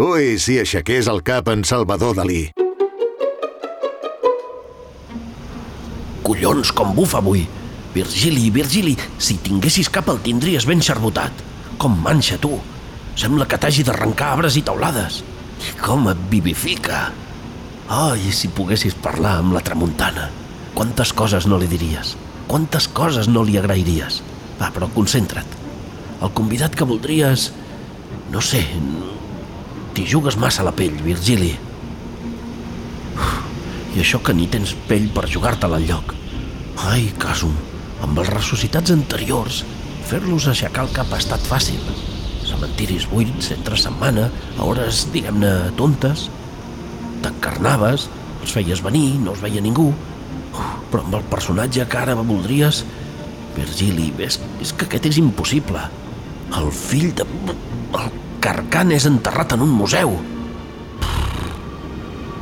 Ui, 0.00 0.38
si 0.40 0.54
aixequés 0.56 1.04
el 1.12 1.18
cap 1.20 1.50
en 1.52 1.66
Salvador 1.68 2.14
Dalí. 2.16 2.46
Collons, 6.24 6.70
com 6.72 6.94
bufa 6.96 7.18
avui. 7.20 7.42
Virgili, 7.92 8.46
Virgili, 8.48 8.94
si 9.20 9.36
tinguessis 9.44 9.92
cap 9.92 10.08
el 10.08 10.22
tindries 10.24 10.64
ben 10.64 10.80
xarbotat. 10.80 11.44
Com 11.76 12.00
manxa, 12.00 12.40
tu. 12.40 12.56
Sembla 13.20 13.44
que 13.44 13.60
t'hagi 13.60 13.84
d'arrencar 13.84 14.30
arbres 14.32 14.56
i 14.56 14.64
teulades. 14.64 15.20
I 15.60 15.76
com 15.76 16.08
et 16.08 16.24
vivifica. 16.32 17.10
Ai, 17.92 18.32
si 18.32 18.48
poguessis 18.48 18.96
parlar 18.96 19.42
amb 19.42 19.52
la 19.52 19.60
tramuntana. 19.60 20.30
Quantes 20.72 21.12
coses 21.12 21.44
no 21.44 21.60
li 21.60 21.68
diries. 21.68 22.16
Quantes 22.48 22.88
coses 22.88 23.28
no 23.28 23.44
li 23.44 23.60
agrairies. 23.60 24.22
Va, 24.56 24.72
però 24.72 24.88
concentra't. 24.96 25.58
El 26.24 26.32
convidat 26.32 26.72
que 26.72 26.88
voldries... 26.88 27.50
No 28.32 28.40
sé, 28.40 28.62
t'hi 29.92 30.06
jugues 30.08 30.38
massa 30.40 30.64
la 30.64 30.72
pell, 30.76 30.96
Virgili. 31.04 31.52
I 33.92 34.00
això 34.00 34.22
que 34.24 34.32
ni 34.32 34.46
tens 34.48 34.72
pell 34.88 35.10
per 35.12 35.28
jugar-te-la 35.28 35.80
lloc. 35.84 36.14
Ai, 36.88 37.10
Casum, 37.20 37.52
amb 38.04 38.22
els 38.22 38.30
ressuscitats 38.32 38.94
anteriors, 38.94 39.62
fer-los 40.08 40.48
aixecar 40.48 40.86
el 40.86 40.94
cap 40.96 41.12
ha 41.12 41.20
estat 41.20 41.44
fàcil. 41.44 41.82
Cementiris 42.48 43.04
buits, 43.10 43.52
entre 43.54 43.76
setmana, 43.78 44.30
a 44.56 44.64
hores, 44.64 45.04
diguem-ne, 45.12 45.52
tontes. 45.76 46.26
T'encarnaves, 47.22 48.08
els 48.40 48.56
feies 48.56 48.82
venir, 48.82 49.18
no 49.20 49.36
els 49.36 49.44
veia 49.44 49.62
ningú. 49.62 49.90
Però 50.90 51.04
amb 51.04 51.20
el 51.20 51.30
personatge 51.32 51.86
que 51.88 52.02
ara 52.02 52.18
voldries... 52.18 52.84
Virgili, 53.52 54.06
és, 54.24 54.38
és 54.64 54.70
que 54.72 54.86
aquest 54.86 55.10
és 55.10 55.18
impossible. 55.20 55.84
El 56.56 56.70
fill 56.72 57.10
de... 57.12 57.26
El 58.00 58.21
Carcan 58.42 58.90
és 58.90 59.04
enterrat 59.06 59.52
en 59.54 59.62
un 59.62 59.70
museu. 59.70 60.16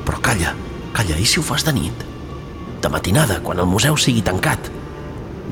Però 0.07 0.21
calla, 0.25 0.55
calla, 0.97 1.19
i 1.21 1.27
si 1.29 1.41
ho 1.41 1.45
fas 1.45 1.67
de 1.67 1.75
nit? 1.77 2.05
De 2.81 2.89
matinada, 2.89 3.37
quan 3.45 3.61
el 3.61 3.69
museu 3.69 3.99
sigui 4.01 4.23
tancat. 4.25 4.71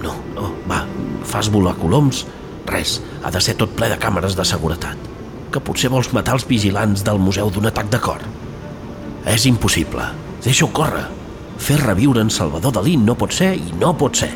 No, 0.01 0.15
no, 0.33 0.49
va, 0.71 0.87
fas 1.29 1.51
volar 1.53 1.75
coloms. 1.77 2.25
Res, 2.69 2.99
ha 3.21 3.33
de 3.35 3.43
ser 3.45 3.59
tot 3.61 3.75
ple 3.77 3.91
de 3.93 3.99
càmeres 4.01 4.39
de 4.39 4.47
seguretat. 4.49 4.97
Que 5.53 5.61
potser 5.65 5.93
vols 5.93 6.09
matar 6.17 6.39
els 6.39 6.49
vigilants 6.49 7.05
del 7.05 7.21
museu 7.21 7.53
d'un 7.53 7.69
atac 7.69 7.93
de 7.93 8.01
cor. 8.01 8.25
És 9.29 9.45
impossible. 9.49 10.07
Deixa-ho 10.45 10.71
córrer. 10.73 11.05
Fer 11.61 11.77
reviure 11.83 12.25
en 12.25 12.33
Salvador 12.33 12.73
Dalí 12.79 12.97
no 12.97 13.19
pot 13.21 13.37
ser 13.37 13.53
i 13.59 13.75
no 13.77 13.93
pot 14.01 14.17
ser. 14.17 14.31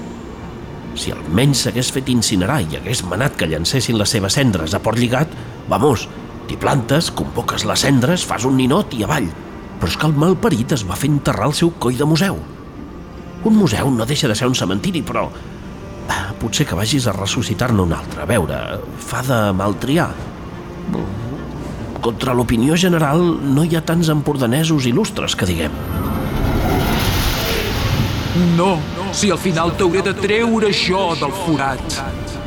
Si 0.92 1.12
almenys 1.14 1.64
s'hagués 1.64 1.88
fet 1.94 2.10
incinerar 2.12 2.60
i 2.66 2.76
hagués 2.76 3.00
manat 3.08 3.38
que 3.40 3.48
llancessin 3.48 3.96
les 3.96 4.12
seves 4.12 4.36
cendres 4.36 4.74
a 4.76 4.82
Port 4.84 5.00
Lligat, 5.00 5.32
vamos, 5.68 6.08
t'hi 6.48 6.56
plantes, 6.56 7.10
convoques 7.14 7.66
les 7.68 7.84
cendres, 7.86 8.24
fas 8.26 8.46
un 8.48 8.56
ninot 8.58 8.94
i 8.96 9.04
avall. 9.06 9.28
Però 9.80 9.90
és 9.90 9.96
que 9.98 10.08
el 10.08 10.14
malparit 10.14 10.74
es 10.76 10.84
va 10.86 10.98
fer 10.98 11.10
enterrar 11.10 11.50
el 11.50 11.56
seu 11.58 11.72
coll 11.82 11.98
de 11.98 12.06
museu. 12.06 12.38
Un 13.44 13.56
museu 13.58 13.90
no 13.90 14.06
deixa 14.06 14.28
de 14.30 14.36
ser 14.38 14.46
un 14.50 14.54
cementiri, 14.58 15.02
però... 15.02 15.26
Ah, 16.10 16.30
potser 16.38 16.66
que 16.66 16.76
vagis 16.78 17.06
a 17.06 17.14
ressuscitar-ne 17.16 17.82
un 17.82 17.94
altre. 17.94 18.22
A 18.22 18.28
veure, 18.28 18.58
fa 18.98 19.22
de 19.26 19.40
maltriar. 19.56 20.10
Contra 22.02 22.34
l'opinió 22.34 22.76
general 22.78 23.22
no 23.54 23.64
hi 23.64 23.76
ha 23.78 23.84
tants 23.86 24.10
empordanesos 24.10 24.86
il·lustres 24.90 25.36
que 25.38 25.46
diguem. 25.46 25.74
No, 28.56 28.78
si 29.12 29.30
al 29.30 29.38
final 29.38 29.74
t'hauré 29.76 30.02
de 30.06 30.14
treure 30.16 30.72
jo 30.74 31.10
del 31.20 31.34
forat. 31.44 31.98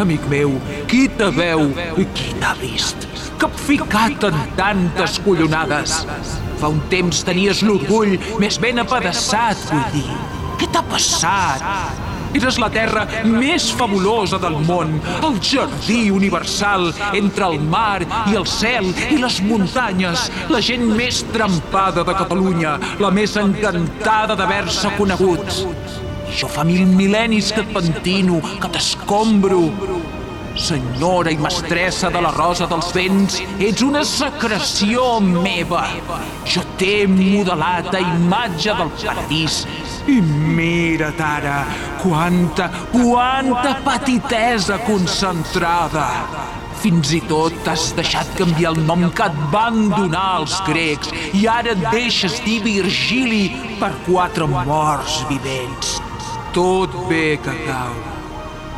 Amic 0.02 0.26
meu, 0.32 0.58
qui 0.92 1.06
te 1.08 1.30
veu 1.32 1.70
i 1.96 2.08
qui 2.18 2.34
t'ha 2.42 2.56
vist? 2.60 3.05
Capficat 3.38 4.24
en 4.30 4.38
tantes 4.56 5.20
collonades. 5.26 6.02
Fa 6.62 6.72
un 6.72 6.80
temps 6.92 7.24
tenies 7.28 7.62
l'orgull 7.68 8.16
més 8.40 8.58
ben 8.64 8.80
apedaçat, 8.80 9.60
vull 9.72 9.88
dir. 9.94 10.08
Què 10.56 10.70
t'ha 10.72 10.84
passat? 10.88 11.66
Eres 12.36 12.58
la 12.60 12.68
terra 12.72 13.06
més 13.28 13.70
fabulosa 13.80 14.40
del 14.44 14.58
món, 14.68 14.98
el 15.24 15.38
jardí 15.44 16.10
universal 16.12 16.90
entre 17.16 17.48
el 17.48 17.62
mar 17.64 18.02
i 18.04 18.36
el 18.36 18.48
cel 18.48 18.90
i 19.08 19.20
les 19.22 19.40
muntanyes, 19.44 20.26
la 20.52 20.60
gent 20.64 20.84
més 20.98 21.22
trempada 21.36 22.04
de 22.08 22.16
Catalunya, 22.24 22.76
la 23.00 23.12
més 23.16 23.38
encantada 23.40 24.36
d'haver-se 24.36 24.92
conegut. 24.98 25.64
Jo 26.36 26.52
fa 26.52 26.66
mil 26.68 26.84
mil·lennis 26.92 27.54
que 27.56 27.64
et 27.64 27.72
pentino, 27.72 28.42
que 28.60 28.72
t'escombro. 28.74 29.62
Senyora 30.56 31.32
i 31.32 31.38
mestressa 31.38 32.10
de 32.10 32.22
la 32.24 32.32
rosa 32.32 32.66
dels 32.72 32.92
vents, 32.96 33.42
ets 33.60 33.84
una 33.84 34.06
secreció 34.08 35.20
meva. 35.20 35.84
Jo 36.48 36.64
t'he 36.80 37.04
modelat 37.12 37.92
a 37.94 38.00
imatge 38.00 38.76
del 38.80 38.94
paradís 39.02 39.66
i 40.08 40.22
mira't 40.22 41.20
ara, 41.20 41.66
quanta, 42.02 42.70
quanta 42.94 43.76
petitesa 43.84 44.80
concentrada. 44.86 46.08
Fins 46.86 47.12
i 47.18 47.22
tot 47.26 47.56
t'has 47.66 47.90
deixat 47.98 48.30
canviar 48.38 48.76
el 48.76 48.84
nom 48.88 49.08
que 49.18 49.26
et 49.26 49.40
van 49.52 49.88
donar 49.90 50.28
els 50.42 50.60
grecs 50.68 51.12
i 51.34 51.48
ara 51.50 51.74
et 51.74 51.86
deixes 51.90 52.40
dir 52.46 52.60
Virgili 52.64 53.48
per 53.82 53.92
quatre 54.08 54.48
morts 54.48 55.24
vivents. 55.32 55.98
Tot 56.56 56.94
bé, 57.10 57.40
Cacau. 57.44 58.15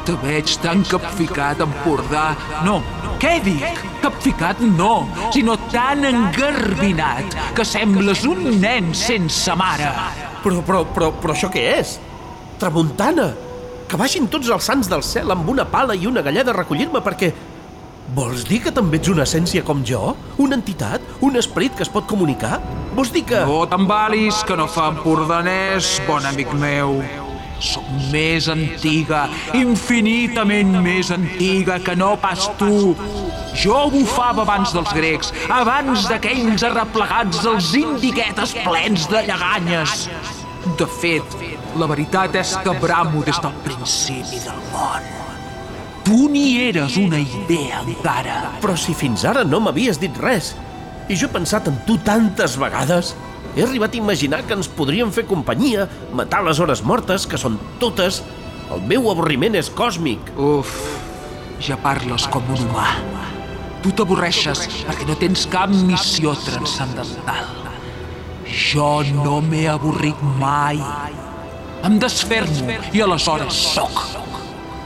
Te 0.08 0.14
veig 0.22 0.54
tan 0.64 0.86
capficat, 0.88 1.60
Empordà. 1.60 2.30
No, 2.64 2.78
què 3.20 3.42
dic? 3.44 3.82
Capficat 4.00 4.62
no, 4.64 5.02
sinó 5.36 5.58
tan 5.68 6.08
engarbinat 6.08 7.36
que 7.58 7.66
sembles 7.68 8.24
un 8.24 8.46
nen 8.62 8.94
sense 8.96 9.52
mare. 9.60 9.90
Però, 10.46 10.64
però, 10.64 10.86
però, 10.96 11.12
però 11.12 11.36
això 11.36 11.52
què 11.52 11.66
és? 11.74 11.98
Tramuntana! 12.56 13.28
Que 13.92 14.00
vagin 14.00 14.32
tots 14.32 14.48
els 14.48 14.72
sants 14.72 14.88
del 14.88 15.04
cel 15.04 15.36
amb 15.36 15.52
una 15.52 15.68
pala 15.68 15.92
i 15.92 16.08
una 16.08 16.24
galleda 16.24 16.56
a 16.56 16.60
recollir-me 16.62 17.04
perquè... 17.04 17.34
Vols 18.16 18.48
dir 18.48 18.62
que 18.64 18.72
també 18.72 19.02
ets 19.02 19.12
una 19.12 19.28
essència 19.28 19.68
com 19.68 19.84
jo? 19.84 20.16
Una 20.40 20.56
entitat? 20.56 21.04
Un 21.20 21.36
esperit 21.36 21.76
que 21.76 21.84
es 21.84 21.92
pot 21.92 22.08
comunicar? 22.08 22.62
Vols 22.96 23.12
dir 23.12 23.28
que... 23.28 23.44
No 23.44 23.66
t'embalis, 23.68 24.40
que 24.48 24.56
no 24.56 24.72
fa 24.72 24.88
empordanès, 24.96 25.98
bon 26.08 26.32
amic 26.32 26.56
meu. 26.56 27.02
Soc 27.60 27.86
més 28.12 28.48
antiga, 28.54 29.24
infinitament 29.58 30.76
més 30.86 31.10
antiga 31.14 31.80
que 31.82 31.96
no 31.98 32.14
pas 32.22 32.46
tu. 32.60 32.94
Jo 33.58 33.88
bufava 33.94 34.44
abans 34.46 34.74
dels 34.76 34.94
grecs, 34.94 35.34
abans 35.50 36.06
d'aquells 36.12 36.66
arreplegats 36.68 37.46
els 37.50 37.74
indiquetes 37.80 38.54
plens 38.62 39.08
de 39.10 39.24
lleganyes. 39.26 40.06
De 40.78 40.86
fet, 41.00 41.38
la 41.80 41.88
veritat 41.90 42.36
és 42.38 42.54
que 42.62 42.76
bramo 42.82 43.24
des 43.26 43.40
del 43.42 43.56
principi 43.66 44.44
del 44.44 44.62
món. 44.74 45.10
Tu 46.08 46.30
ni 46.32 46.46
eres 46.70 46.96
una 47.02 47.20
idea 47.20 47.82
encara. 47.82 48.54
Però 48.62 48.78
si 48.80 48.94
fins 48.96 49.26
ara 49.28 49.44
no 49.44 49.60
m'havies 49.60 50.00
dit 50.00 50.16
res. 50.24 50.54
I 51.10 51.18
jo 51.20 51.28
he 51.28 51.34
pensat 51.34 51.68
en 51.68 51.82
tu 51.88 51.98
tantes 52.06 52.56
vegades. 52.60 53.16
He 53.58 53.64
arribat 53.66 53.96
a 53.96 53.98
imaginar 53.98 54.44
que 54.46 54.54
ens 54.54 54.68
podrien 54.70 55.10
fer 55.10 55.24
companyia, 55.26 55.88
matar 56.14 56.44
les 56.46 56.60
hores 56.62 56.84
mortes, 56.86 57.24
que 57.26 57.40
són 57.42 57.56
totes. 57.82 58.20
El 58.70 58.84
meu 58.86 59.08
avorriment 59.10 59.58
és 59.58 59.72
còsmic. 59.74 60.30
Uf, 60.38 60.76
ja 61.66 61.80
parles 61.82 62.28
com 62.30 62.46
un 62.54 62.68
humà. 62.68 62.92
Tu 63.82 63.96
t'avorreixes 63.98 64.62
perquè 64.86 65.08
no 65.10 65.18
tens 65.18 65.48
cap 65.50 65.74
missió 65.74 66.36
transcendental. 66.46 67.50
Jo 68.46 69.02
no 69.10 69.42
m'he 69.42 69.66
avorrit 69.74 70.22
mai. 70.38 70.78
Em 71.88 71.98
desfermo 71.98 72.78
i 72.94 73.02
aleshores 73.02 73.58
soc. 73.74 74.06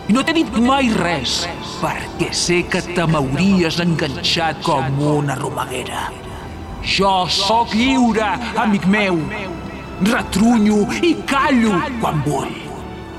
I 0.08 0.16
no 0.16 0.24
t'he 0.24 0.40
dit 0.40 0.58
mai 0.64 0.94
res, 0.96 1.42
perquè 1.84 2.32
sé 2.32 2.64
que 2.72 2.80
te 2.88 3.04
m'hauries 3.04 3.84
enganxat 3.84 4.64
com 4.64 5.04
una 5.12 5.36
romaguera. 5.44 6.08
Jo 6.82 7.28
sóc 7.30 7.76
lliure, 7.78 8.26
amic 8.58 8.88
meu. 8.90 9.20
Retrunyo 10.02 10.88
i 11.06 11.14
callo 11.30 11.78
quan 12.02 12.22
vull. 12.26 12.50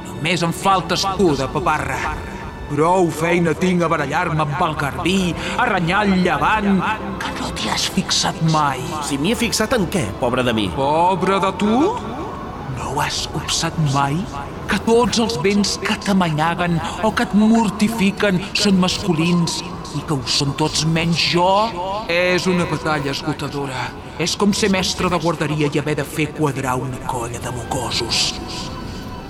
Només 0.08 0.42
em 0.42 0.52
faltes 0.54 1.04
tu 1.18 1.30
de 1.38 1.46
paparra. 1.50 2.16
Prou 2.72 3.10
feina 3.12 3.52
tinc 3.54 3.84
a 3.84 3.90
barallar-me 3.92 4.42
amb 4.42 4.62
el 4.66 4.74
garbí, 4.80 5.18
a 5.60 5.66
renyar 5.68 6.02
el 6.06 6.24
llevant, 6.24 6.80
que 7.22 7.34
no 7.38 7.50
t'hi 7.54 7.70
has 7.70 7.86
fixat 7.94 8.40
mai. 8.50 8.82
Si 9.06 9.18
m'hi 9.20 9.34
he 9.34 9.38
fixat 9.38 9.76
en 9.76 9.86
què, 9.92 10.06
pobre 10.18 10.42
de 10.42 10.54
mi? 10.56 10.66
Pobre 10.74 11.38
de 11.42 11.52
tu? 11.60 11.76
No 12.78 12.88
ho 12.88 13.02
has 13.04 13.26
copsat 13.34 13.76
mai? 13.92 14.18
Que 14.70 14.80
tots 14.88 15.20
els 15.22 15.36
béns 15.44 15.76
que 15.84 15.98
t'amanyaguen 16.06 16.80
o 17.04 17.12
que 17.12 17.28
et 17.28 17.36
mortifiquen 17.36 18.40
són 18.56 18.80
masculins 18.82 19.60
i 19.98 20.02
que 20.08 20.16
ho 20.16 20.34
són 20.34 20.54
tots 20.60 20.84
menys 20.88 21.20
jo? 21.32 21.48
És 22.12 22.46
una 22.50 22.66
batalla 22.70 23.12
esgotadora. 23.12 23.88
És 24.22 24.36
com 24.38 24.52
ser 24.56 24.70
mestre 24.72 25.10
de 25.12 25.20
guarderia 25.22 25.70
i 25.72 25.80
haver 25.80 25.96
de 26.00 26.06
fer 26.06 26.28
quadrar 26.36 26.76
una 26.80 27.00
colla 27.10 27.40
de 27.42 27.54
mocosos. 27.56 28.32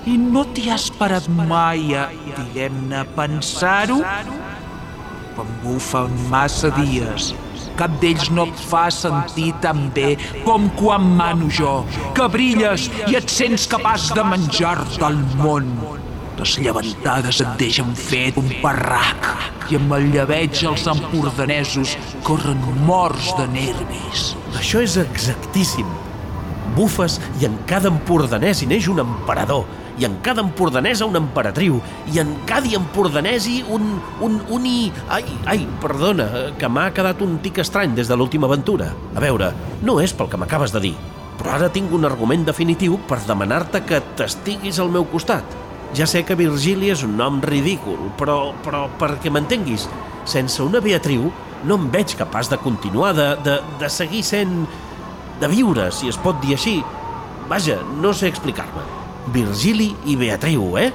I 0.09 0.17
no 0.19 0.43
t'hi 0.51 0.67
has 0.73 0.89
parat 0.99 1.29
mai 1.31 1.93
a, 1.95 2.09
diguem-ne, 2.35 3.05
pensar-ho? 3.15 4.01
Quan 5.33 5.57
bufen 5.63 6.13
massa 6.29 6.69
dies 6.75 7.31
Cap 7.77 7.93
d'ells 8.01 8.27
no 8.29 8.45
et 8.49 8.59
fa 8.69 8.83
sentir 8.93 9.47
tan 9.63 9.87
bé 9.95 10.11
com 10.43 10.67
quan 10.77 11.07
mano 11.17 11.49
jo, 11.49 11.79
que 12.17 12.27
brilles 12.35 12.85
i 13.09 13.17
et 13.17 13.33
sents 13.33 13.65
capaç 13.71 14.11
de 14.13 14.25
menjar-te 14.29 15.01
el 15.09 15.17
món. 15.41 15.73
Les 16.37 16.55
llevantades 16.61 17.41
et 17.41 17.57
deixen 17.61 17.97
fet 17.97 18.37
un 18.41 18.53
parrac 18.61 19.52
i 19.71 19.77
amb 19.79 19.93
el 19.97 20.09
lleveig 20.13 20.63
els 20.67 20.87
empordanesos 20.91 21.95
corren 22.27 22.59
morts 22.87 23.31
de 23.37 23.45
nervis. 23.53 24.33
Això 24.59 24.81
és 24.83 24.97
exactíssim. 25.01 25.87
Bufes 26.77 27.19
i 27.41 27.47
en 27.47 27.55
cada 27.69 27.91
empordanès 27.93 28.63
hi 28.63 28.69
neix 28.71 28.89
un 28.89 29.03
emperador, 29.03 29.65
i 29.99 30.05
en 30.07 30.15
cada 30.25 30.41
empordanesa 30.41 31.05
una 31.05 31.21
emperatriu, 31.21 31.79
i 32.13 32.19
en 32.19 32.35
cada 32.49 32.69
empordanesi 32.75 33.61
un... 33.69 33.99
un... 34.21 34.39
un 34.49 34.65
i... 34.65 34.91
Ai, 35.09 35.25
ai, 35.45 35.65
perdona, 35.81 36.29
que 36.57 36.69
m'ha 36.69 36.89
quedat 36.95 37.21
un 37.21 37.37
tic 37.43 37.61
estrany 37.63 37.93
des 37.97 38.09
de 38.09 38.17
l'última 38.17 38.49
aventura. 38.49 38.89
A 39.13 39.23
veure, 39.23 39.51
no 39.85 39.99
és 40.01 40.15
pel 40.17 40.31
que 40.31 40.39
m'acabes 40.41 40.73
de 40.73 40.81
dir, 40.87 40.95
però 41.37 41.57
ara 41.57 41.71
tinc 41.73 41.93
un 41.93 42.09
argument 42.09 42.45
definitiu 42.47 42.97
per 43.09 43.21
demanar-te 43.27 43.83
que 43.85 44.01
t'estiguis 44.17 44.81
al 44.81 44.91
meu 44.93 45.05
costat. 45.11 45.62
Ja 45.93 46.07
sé 46.09 46.23
que 46.25 46.33
Virgili 46.33 46.89
és 46.89 47.03
un 47.05 47.13
nom 47.19 47.37
ridícul, 47.43 47.99
però, 48.17 48.55
però 48.65 48.87
perquè 48.97 49.29
m'entenguis, 49.29 49.85
sense 50.25 50.63
una 50.63 50.81
Beatriu 50.81 51.27
no 51.69 51.77
em 51.77 51.85
veig 51.93 52.15
capaç 52.17 52.49
de 52.49 52.57
continuar, 52.57 53.13
de, 53.13 53.27
de, 53.45 53.59
de 53.79 53.89
seguir 53.89 54.23
sent... 54.25 54.65
de 55.41 55.47
viure, 55.49 55.89
si 55.91 56.07
es 56.07 56.17
pot 56.17 56.39
dir 56.41 56.55
així. 56.55 56.77
Vaja, 57.49 57.77
no 58.01 58.13
sé 58.15 58.29
explicar-me. 58.31 58.83
Virgili 59.33 59.91
i 60.09 60.15
Beatriu, 60.17 60.65
eh? 60.79 60.89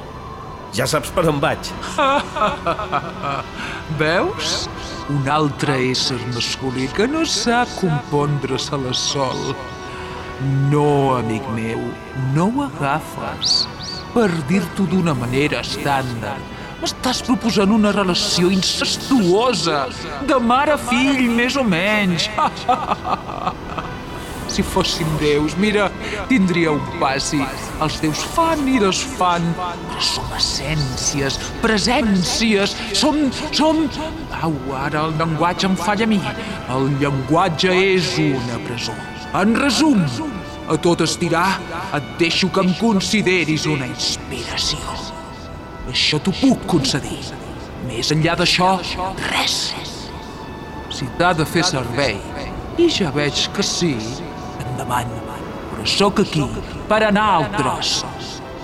Ja 0.75 0.87
saps 0.89 1.13
per 1.15 1.27
on 1.31 1.39
vaig. 1.41 1.71
Veus? 4.01 4.67
Un 5.09 5.29
altre 5.33 5.79
ésser 5.89 6.19
masculí 6.35 6.89
que 6.97 7.07
no 7.09 7.25
sap 7.25 7.71
compondre's 7.81 8.69
a 8.73 8.81
la 8.81 8.93
sol. 8.93 9.55
No, 10.73 11.17
amic 11.17 11.47
meu, 11.57 11.81
no 12.35 12.51
ho 12.51 12.69
agafes. 12.69 13.63
Per 14.15 14.29
dir-t'ho 14.49 14.87
d'una 14.89 15.15
manera 15.15 15.61
estàndard, 15.61 16.55
m'estàs 16.81 17.21
proposant 17.27 17.73
una 17.75 17.93
relació 17.95 18.51
incestuosa, 18.55 19.87
de 20.29 20.39
mare 20.41 20.77
a 20.77 20.81
fill, 20.81 21.27
més 21.35 21.59
o 21.61 21.65
menys. 21.67 22.29
si 24.49 24.65
fossin 24.65 25.11
déus, 25.21 25.55
mira, 25.61 25.91
tindria 26.31 26.73
un 26.73 26.83
passi. 26.99 27.41
Els 27.85 27.99
déus 28.03 28.23
fan 28.35 28.65
i 28.71 28.79
desfan, 28.83 29.45
però 29.59 30.03
som 30.03 30.33
essències, 30.39 31.39
presències, 31.63 32.75
som... 32.97 33.21
som... 33.53 33.85
Au, 34.41 34.57
ara 34.79 35.05
el 35.07 35.15
llenguatge 35.21 35.69
em 35.69 35.77
falla 35.79 36.09
a 36.09 36.11
mi. 36.11 36.23
El 36.75 36.91
llenguatge 37.03 37.75
és 37.93 38.17
una 38.25 38.59
presó. 38.65 38.97
En 39.39 39.55
resum, 39.61 40.01
a 40.69 40.77
tot 40.77 41.01
estirar, 41.05 41.61
et 41.97 42.09
deixo 42.21 42.51
que 42.53 42.61
em 42.65 42.73
consideris 42.79 43.67
una 43.67 43.89
inspiració. 43.89 44.81
Això 45.89 46.21
t'ho 46.21 46.35
puc 46.37 46.67
concedir. 46.69 47.21
Més 47.89 48.13
enllà 48.13 48.35
d'això, 48.37 48.75
res. 49.31 49.57
Si 50.93 51.09
t'ha 51.17 51.33
de 51.39 51.47
fer 51.49 51.65
servei, 51.65 52.19
i 52.79 52.89
ja 52.93 53.11
veig 53.15 53.47
que 53.57 53.65
sí, 53.65 53.95
endavant. 54.67 55.15
Però 55.71 55.87
sóc 55.89 56.21
aquí 56.25 56.45
per 56.91 57.03
anar 57.07 57.27
altres. 57.39 58.03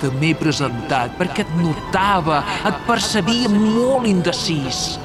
Te 0.01 0.11
m'he 0.19 0.35
presentat 0.37 1.15
perquè 1.17 1.45
et 1.47 1.53
notava, 1.57 2.43
et 2.69 2.81
percebia 2.89 3.49
molt 3.53 4.09
indecis. 4.11 4.99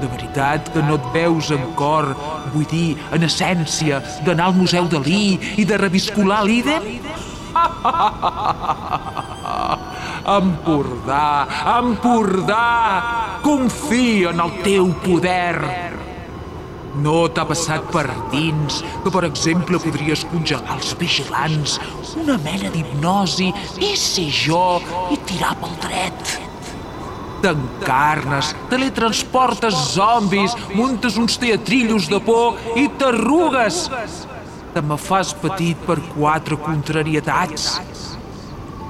De 0.00 0.10
veritat 0.12 0.70
que 0.74 0.82
no 0.84 0.98
et 1.00 1.08
veus 1.14 1.50
en 1.54 1.64
cor, 1.78 2.12
vull 2.54 2.68
dir, 2.70 2.96
en 3.14 3.26
essència, 3.26 4.00
d'anar 4.26 4.46
al 4.50 4.56
Museu 4.58 4.88
Dalí 4.90 5.38
i 5.58 5.64
de 5.68 5.76
reviscolar 5.80 6.44
l'Iden? 6.46 6.82
Empordà, 10.24 11.46
Empordà, 11.78 13.40
confia 13.42 14.30
en 14.30 14.40
el 14.40 14.52
teu 14.64 14.88
poder. 15.04 15.58
No 17.04 17.26
t'ha 17.34 17.44
passat 17.48 17.90
per 17.92 18.06
dins 18.32 18.80
que, 19.02 19.10
per 19.10 19.24
exemple, 19.26 19.80
podries 19.82 20.24
congelar 20.30 20.78
els 20.78 20.94
vigilants, 21.00 21.76
una 22.22 22.38
mena 22.46 22.70
d'hipnosi, 22.70 23.50
i 23.82 23.92
ser 23.98 24.30
jo, 24.30 24.80
i 25.10 25.18
tirar 25.28 25.56
pel 25.60 25.74
dret. 25.84 26.53
T'encarnes, 27.44 28.54
teletransportes 28.70 29.74
zombis, 29.92 30.54
muntes 30.72 31.18
uns 31.20 31.36
teatrillos 31.36 32.08
de 32.08 32.16
por 32.24 32.56
i 32.80 32.86
t'arrugues. 32.96 33.90
Te 34.72 34.80
me 34.80 34.96
fas 34.96 35.34
petit 35.42 35.76
per 35.84 35.98
quatre 36.14 36.56
contrarietats. 36.56 37.82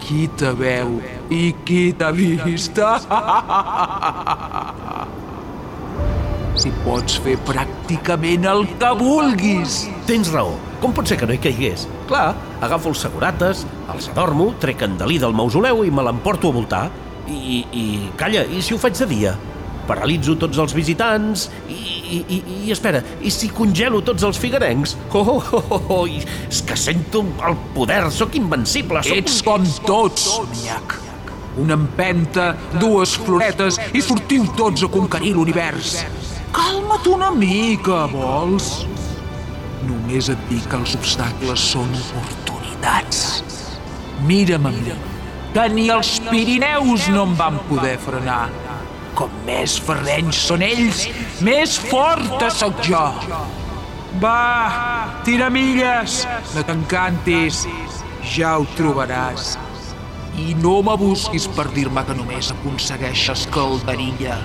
Qui 0.05 0.29
te 0.39 0.55
veu 0.55 1.01
i 1.35 1.51
qui 1.67 1.91
t'ha 1.99 2.15
vist? 2.15 2.79
si 6.55 6.71
pots 6.85 7.19
fer 7.25 7.35
pràcticament 7.49 8.47
el 8.49 8.65
que 8.79 8.91
vulguis. 8.99 9.85
Tens 10.09 10.31
raó. 10.33 10.55
Com 10.81 10.95
pot 10.95 11.09
ser 11.09 11.19
que 11.19 11.27
no 11.27 11.35
hi 11.35 11.41
caigués? 11.43 11.87
Clar, 12.09 12.35
agafo 12.65 12.93
els 12.93 13.03
segurates, 13.05 13.65
els 13.93 14.09
adormo, 14.13 14.53
trec 14.63 14.85
en 14.87 14.99
Dalí 15.01 15.19
del 15.19 15.35
mausoleu 15.37 15.85
i 15.85 15.91
me 15.91 16.05
l'emporto 16.07 16.53
a 16.53 16.59
voltar. 16.61 16.85
I, 17.29 17.65
i, 17.73 17.85
calla, 18.21 18.45
i 18.45 18.63
si 18.63 18.75
ho 18.75 18.79
faig 18.81 18.97
de 19.01 19.09
dia? 19.09 19.35
Paralitzo 19.89 20.35
tots 20.41 20.59
els 20.63 20.73
visitants 20.77 21.47
i, 21.69 21.77
i, 21.77 22.19
i, 22.37 22.39
i 22.65 22.73
espera, 22.73 23.03
i 23.21 23.33
si 23.33 23.51
congelo 23.53 24.01
tots 24.05 24.25
els 24.25 24.41
figuerencs? 24.41 24.97
Oh, 25.15 25.37
oh, 25.37 25.49
oh, 25.53 25.65
oh, 25.77 25.91
oh 25.99 26.05
i 26.09 26.21
és 26.25 26.63
que 26.67 26.77
sento 26.77 27.25
el 27.47 27.57
poder, 27.77 28.03
sóc 28.13 28.37
invencible, 28.41 29.05
sóc... 29.05 29.21
Ets 29.21 29.41
com 29.47 29.67
tots, 29.87 30.29
Miak. 30.55 30.97
Una 31.61 31.77
empenta, 31.79 32.49
dues 32.81 33.15
floretes 33.23 33.79
i 33.95 34.03
sortiu 34.03 34.49
tots 34.59 34.83
a 34.83 34.91
conquerir 34.91 35.37
l'univers. 35.37 36.01
Calma't 36.55 37.07
una 37.13 37.31
mica, 37.35 38.05
vols? 38.11 38.73
Només 39.87 40.31
et 40.33 40.45
dic 40.51 40.67
que 40.71 40.81
els 40.81 40.97
obstacles 40.99 41.71
són 41.75 41.91
oportunitats. 42.01 43.43
Mira'm 44.27 44.71
a 44.71 44.73
mi, 44.75 44.95
que 45.55 45.65
ni 45.71 45.87
els 45.95 46.17
Pirineus 46.27 47.07
no 47.15 47.29
em 47.29 47.35
van 47.39 47.61
poder 47.69 47.95
frenar. 48.03 48.49
Com 49.15 49.31
més 49.47 49.77
ferrenys 49.87 50.41
són 50.49 50.65
ells, 50.67 51.05
més 51.47 51.77
forta 51.79 52.49
sóc 52.51 52.81
jo. 52.83 53.03
Va, 54.23 55.21
tira 55.27 55.51
milles, 55.55 56.25
no 56.57 56.65
t'encantis, 56.67 57.65
ja 58.35 58.57
ho 58.59 58.67
trobaràs. 58.75 59.55
I 60.43 60.57
no 60.59 60.81
me 60.83 60.99
busquis 60.99 61.47
per 61.55 61.69
dir-me 61.75 62.03
que 62.07 62.19
només 62.19 62.51
aconsegueixes 62.51 63.47
calderilla. 63.55 64.41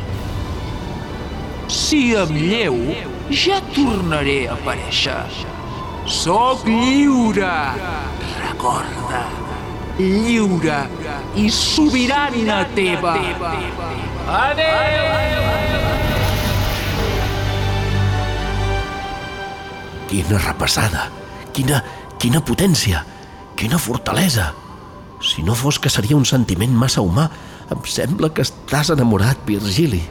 Si 1.73 2.11
em 2.17 2.37
lleu, 2.37 2.77
ja 3.33 3.57
tornaré 3.73 4.43
a 4.47 4.57
aparèixer. 4.57 5.25
Soc 6.09 6.65
lliure, 6.69 7.53
recorda, 8.37 9.25
lliure 9.99 10.79
i 11.35 11.49
sobirana 11.51 12.63
teva. 12.75 13.13
Quina 20.09 20.39
repassada! 20.41 21.09
Quina, 21.53 21.83
quina 22.17 22.41
potència! 22.41 23.03
Quina 23.59 23.77
fortalesa! 23.77 24.53
Si 25.19 25.43
no 25.43 25.53
fos 25.53 25.77
que 25.83 25.91
seria 25.91 26.15
un 26.15 26.25
sentiment 26.25 26.71
massa 26.71 27.03
humà, 27.03 27.27
em 27.69 27.83
sembla 27.85 28.31
que 28.31 28.45
estàs 28.47 28.93
enamorat, 28.95 29.43
Virgili. 29.45 30.01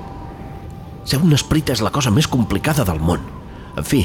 Ser 1.09 1.23
un 1.25 1.33
esprit 1.33 1.73
és 1.73 1.81
la 1.81 1.91
cosa 1.91 2.13
més 2.13 2.29
complicada 2.29 2.85
del 2.85 3.01
món. 3.01 3.25
En 3.75 3.87
fi, 3.89 4.05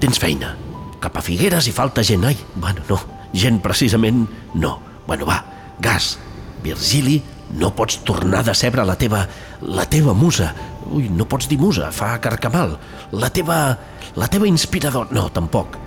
tens 0.00 0.22
feina. 0.22 0.54
Cap 1.02 1.18
a 1.18 1.24
Figueres 1.24 1.66
hi 1.66 1.74
falta 1.74 2.06
gent, 2.06 2.24
ai? 2.30 2.38
Bueno, 2.54 2.86
no. 2.88 3.00
Gent 3.36 3.58
precisament 3.60 4.24
no. 4.54 4.76
Bueno, 5.06 5.26
va, 5.26 5.44
gas. 5.78 6.18
Virgili, 6.62 7.22
no 7.54 7.70
pots 7.74 8.00
tornar 8.04 8.40
a 8.40 8.50
decebre 8.50 8.84
la 8.84 8.96
teva... 8.98 9.26
la 9.62 9.86
teva 9.86 10.14
musa. 10.14 10.52
Ui, 10.90 11.08
no 11.08 11.26
pots 11.28 11.48
dir 11.48 11.58
musa, 11.58 11.92
fa 11.92 12.16
carcamal. 12.20 12.76
La 13.12 13.30
teva... 13.30 13.78
la 14.16 14.28
teva 14.28 14.48
inspirador... 14.50 15.12
No, 15.14 15.28
tampoc. 15.30 15.78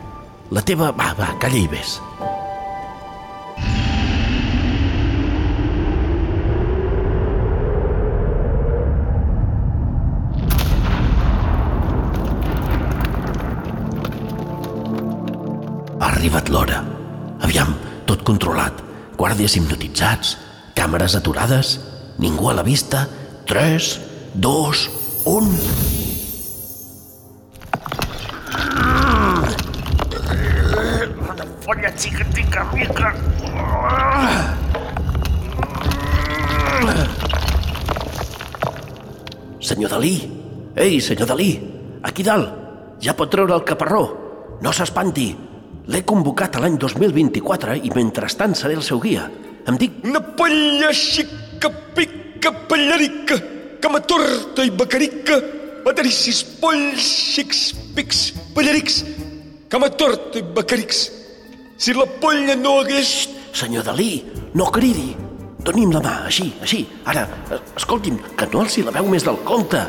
La 0.52 0.64
teva... 0.64 0.94
Va, 0.96 1.14
va, 1.20 1.34
calla 1.40 1.60
i 1.60 1.68
ves. 1.68 2.00
Ha 16.00 16.08
arribat 16.08 16.48
l'hora. 16.54 16.86
Aviam, 17.44 17.76
tot 18.08 18.24
controlat 18.24 18.89
guàrdies 19.20 19.58
hipnotitzats, 19.60 20.38
càmeres 20.80 21.12
aturades, 21.20 21.74
ningú 22.24 22.48
a 22.48 22.54
la 22.56 22.64
vista, 22.64 23.04
3, 23.52 23.90
2, 24.40 24.84
1... 25.28 25.60
Olla 31.70 31.92
xica, 32.00 32.26
xica, 32.34 32.64
mica... 32.74 33.12
Senyor 39.60 39.92
Dalí! 39.92 40.16
Ei, 40.80 40.98
senyor 41.04 41.28
Dalí! 41.30 41.52
Aquí 42.08 42.24
dalt! 42.24 42.56
Ja 43.04 43.14
pot 43.20 43.30
treure 43.30 43.54
el 43.60 43.68
caparró! 43.68 44.02
No 44.64 44.72
s'espanti! 44.74 45.49
L'he 45.90 46.04
convocat 46.06 46.56
a 46.56 46.64
l'any 46.64 46.76
2024 46.78 47.78
i 47.82 47.90
mentrestant 47.96 48.54
seré 48.58 48.76
el 48.78 48.84
seu 48.86 49.00
guia. 49.02 49.24
Em 49.70 49.78
dic... 49.82 50.02
Una 50.06 50.22
polla 50.22 50.92
xica, 50.94 51.72
pica, 51.96 52.52
pallarica, 52.70 53.40
cama 53.82 54.02
torta 54.06 54.66
i 54.66 54.70
becarica, 54.70 55.40
batericis, 55.86 56.44
polls, 56.62 57.08
xics, 57.36 57.64
pics, 57.96 58.20
pallarics, 58.54 59.02
cama 59.72 59.90
torta 59.90 60.38
i 60.38 60.46
becarics. 60.46 61.08
Si 61.80 61.96
la 61.98 62.06
polla 62.22 62.58
no 62.60 62.80
hagués... 62.84 63.30
Senyor 63.56 63.88
Dalí, 63.88 64.12
no 64.54 64.70
cridi! 64.70 65.16
Doni'm 65.66 65.92
la 65.92 66.04
mà, 66.04 66.14
així, 66.30 66.52
així. 66.64 66.84
Ara, 67.10 67.26
eh, 67.52 67.60
escolti'm, 67.80 68.22
que 68.38 68.48
no 68.54 68.62
alci 68.62 68.86
la 68.86 68.94
veu 68.96 69.10
més 69.12 69.26
del 69.26 69.42
compte. 69.48 69.82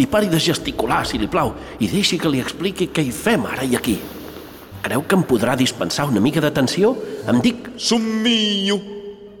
I 0.00 0.06
pari 0.08 0.30
de 0.32 0.38
gesticular, 0.40 1.02
si 1.04 1.18
li 1.18 1.28
plau, 1.28 1.52
i 1.82 1.90
deixi 1.90 2.18
que 2.22 2.30
li 2.30 2.40
expliqui 2.40 2.88
què 2.94 3.04
hi 3.04 3.12
fem 3.12 3.44
ara 3.50 3.66
i 3.66 3.76
aquí. 3.76 3.98
Creu 4.80 5.02
que 5.04 5.16
em 5.16 5.22
podrà 5.28 5.54
dispensar 5.60 6.06
una 6.08 6.22
mica 6.24 6.40
d'atenció? 6.40 6.94
Em 7.28 7.40
dic... 7.44 7.68
Somio, 7.80 8.78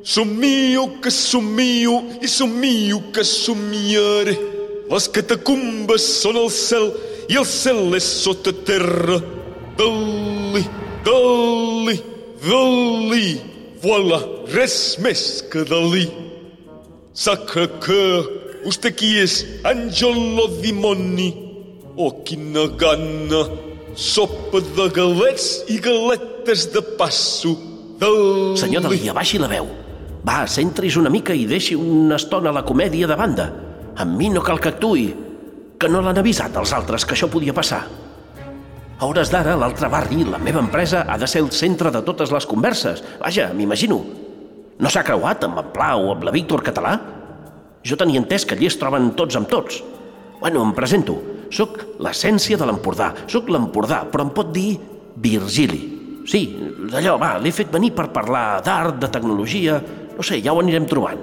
somio 0.02 0.86
que 1.00 1.10
somio 1.12 2.00
i 2.20 2.28
somio 2.28 3.00
que 3.14 3.24
somiaré. 3.24 4.36
Les 4.90 5.06
catacumbes 5.14 6.06
són 6.22 6.40
el 6.40 6.50
cel 6.52 6.90
i 7.30 7.38
el 7.40 7.46
cel 7.46 7.94
és 7.96 8.08
sota 8.24 8.52
terra. 8.66 9.20
Dalí, 9.78 10.64
Dalí, 11.06 11.96
Dalí, 12.42 13.24
voilà, 13.84 14.20
res 14.52 14.76
més 15.04 15.24
que 15.52 15.64
Dalí. 15.68 16.04
Sacre 17.14 17.68
que 17.80 18.02
vostè 18.66 18.92
qui 18.96 19.14
és, 19.22 19.40
àngel 19.64 20.42
o 20.42 20.50
dimoni? 20.60 21.32
Oh, 21.96 22.12
quina 22.24 22.66
gana! 22.80 23.69
Sopa 23.94 24.60
de 24.62 24.86
galets 24.94 25.64
i 25.68 25.78
galetes 25.82 26.68
de 26.72 26.82
passo. 26.98 27.56
Dalí. 27.98 28.56
Senyor 28.56 28.84
Dalí, 28.86 29.08
abaixi 29.10 29.40
la 29.40 29.48
veu. 29.50 29.66
Va, 30.26 30.44
centri's 30.46 30.96
una 31.00 31.10
mica 31.10 31.34
i 31.34 31.46
deixi 31.48 31.74
una 31.74 32.16
estona 32.20 32.52
la 32.54 32.62
comèdia 32.66 33.08
de 33.10 33.16
banda. 33.16 33.48
Amb 34.00 34.16
mi 34.16 34.28
no 34.30 34.44
cal 34.46 34.60
que 34.60 34.70
actui, 34.70 35.08
que 35.80 35.88
no 35.88 36.02
l'han 36.04 36.20
avisat 36.20 36.54
els 36.60 36.72
altres 36.76 37.04
que 37.04 37.16
això 37.16 37.28
podia 37.32 37.56
passar. 37.56 37.82
A 39.00 39.08
hores 39.08 39.32
d'ara, 39.32 39.56
l'altre 39.56 39.88
barri, 39.88 40.22
la 40.28 40.38
meva 40.38 40.60
empresa, 40.60 41.06
ha 41.08 41.16
de 41.18 41.26
ser 41.26 41.40
el 41.42 41.50
centre 41.50 41.90
de 41.90 42.02
totes 42.04 42.30
les 42.30 42.46
converses. 42.46 43.02
Vaja, 43.20 43.48
m'imagino. 43.56 43.98
No 44.80 44.92
s'ha 44.92 45.04
creuat 45.04 45.44
amb 45.44 45.58
el 45.60 45.70
Pla 45.74 45.94
o 45.96 46.12
amb 46.12 46.24
la 46.24 46.34
Víctor 46.36 46.62
Català? 46.64 46.94
Jo 47.82 47.96
tenia 47.96 48.20
entès 48.20 48.44
que 48.44 48.54
allí 48.54 48.68
es 48.68 48.76
troben 48.78 49.14
tots 49.16 49.36
amb 49.40 49.48
tots. 49.48 49.80
Bueno, 50.40 50.62
em 50.62 50.76
presento. 50.76 51.16
Soc 51.50 51.80
l'essència 52.02 52.58
de 52.58 52.66
l'Empordà. 52.68 53.10
Soc 53.30 53.50
l'Empordà, 53.50 54.04
però 54.10 54.26
em 54.26 54.30
pot 54.34 54.52
dir 54.54 54.78
Virgili. 55.20 55.80
Sí, 56.30 56.44
d'allò, 56.92 57.16
va, 57.18 57.34
l'he 57.42 57.52
fet 57.54 57.72
venir 57.74 57.90
per 57.96 58.10
parlar 58.14 58.60
d'art, 58.64 59.00
de 59.02 59.10
tecnologia... 59.10 59.80
No 60.20 60.24
sé, 60.26 60.36
ja 60.44 60.52
ho 60.52 60.60
anirem 60.60 60.84
trobant. 60.86 61.20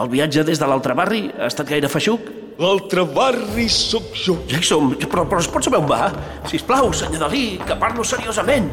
El 0.00 0.08
viatge 0.08 0.44
des 0.46 0.60
de 0.60 0.66
l'altre 0.70 0.94
barri 0.96 1.26
ha 1.36 1.48
estat 1.50 1.68
gaire 1.68 1.90
feixuc? 1.92 2.30
L'altre 2.58 3.04
barri 3.04 3.68
sóc 3.70 4.14
jo. 4.16 4.38
Ja 4.48 4.58
hi 4.58 4.66
som, 4.66 4.90
però, 5.04 5.26
però 5.28 5.42
es 5.42 5.50
pot 5.52 5.66
saber 5.66 5.82
on 5.82 5.90
va? 5.90 6.08
Sisplau, 6.48 6.88
senyor 6.96 7.26
Dalí, 7.26 7.44
que 7.68 7.76
parlo 7.78 8.06
seriosament. 8.06 8.72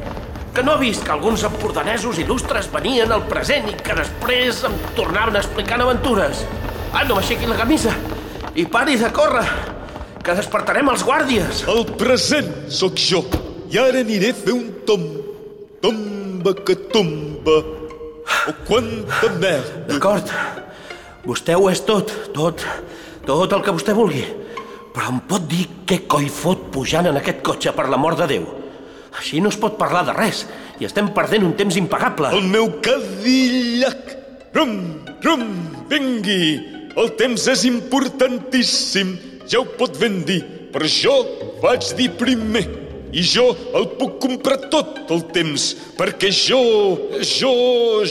Que 0.55 0.63
no 0.63 0.74
ha 0.74 0.79
vist 0.79 1.03
que 1.03 1.12
alguns 1.12 1.43
empordanesos 1.43 2.22
il·lustres 2.24 2.72
venien 2.72 3.12
al 3.12 3.25
present 3.27 3.67
i 3.69 3.75
que 3.75 3.98
després 3.98 4.63
em 4.69 4.77
tornaven 4.95 5.36
explicant 5.41 5.84
aventures? 5.84 6.45
Ah, 6.93 7.03
no 7.03 7.19
m'aixequi 7.19 7.50
la 7.51 7.60
camisa 7.60 7.91
i 8.55 8.63
pari 8.72 8.95
de 8.95 9.10
córrer, 9.12 9.43
que 10.25 10.34
despertarem 10.34 10.89
els 10.89 11.03
guàrdies. 11.05 11.63
El 11.70 11.86
present 12.00 12.50
sóc 12.74 12.98
jo. 12.98 13.22
I 13.70 13.77
ara 13.82 14.01
aniré 14.01 14.32
a 14.34 14.38
fer 14.38 14.55
un 14.55 14.67
tom. 14.88 15.03
Tomba 15.84 16.55
que 16.65 16.75
tomba. 16.94 17.60
Oh, 18.25 18.55
quanta 18.65 19.29
merda. 19.38 19.84
D'acord, 19.89 20.32
vostè 21.25 21.53
ho 21.58 21.70
és 21.70 21.82
tot, 21.86 22.10
tot, 22.34 22.63
tot 23.25 23.53
el 23.53 23.65
que 23.65 23.74
vostè 23.75 23.94
vulgui. 23.98 24.24
Però 24.96 25.12
em 25.12 25.20
pot 25.29 25.46
dir 25.51 25.67
què 25.86 26.01
coi 26.10 26.29
fot 26.32 26.70
pujant 26.74 27.10
en 27.12 27.20
aquest 27.20 27.44
cotxe, 27.46 27.74
per 27.75 27.86
l'amor 27.91 28.17
de 28.17 28.29
Déu? 28.32 28.48
Així 29.15 29.41
no 29.44 29.51
es 29.53 29.60
pot 29.60 29.77
parlar 29.79 30.03
de 30.08 30.15
res 30.15 30.44
i 30.82 30.88
estem 30.88 31.12
perdent 31.15 31.46
un 31.46 31.53
temps 31.60 31.77
impagable. 31.79 32.34
El 32.36 32.50
meu 32.50 32.72
Cadillac. 32.84 34.15
Rum, 34.55 34.75
rum, 35.24 35.46
vingui. 35.91 36.41
El 36.96 37.13
temps 37.20 37.46
és 37.51 37.65
importantíssim. 37.67 39.13
Ja 39.50 39.62
ho 39.62 39.68
pot 39.78 39.98
ben 40.02 40.24
dir, 40.25 40.42
però 40.74 40.90
jo 40.90 41.16
vaig 41.64 41.94
dir 41.98 42.10
primer. 42.20 42.66
I 43.16 43.22
jo 43.24 43.46
el 43.78 43.86
puc 43.96 44.18
comprar 44.20 44.58
tot 44.74 44.98
el 45.14 45.22
temps, 45.32 45.70
perquè 45.96 46.34
jo, 46.36 46.60
jo, 47.24 47.52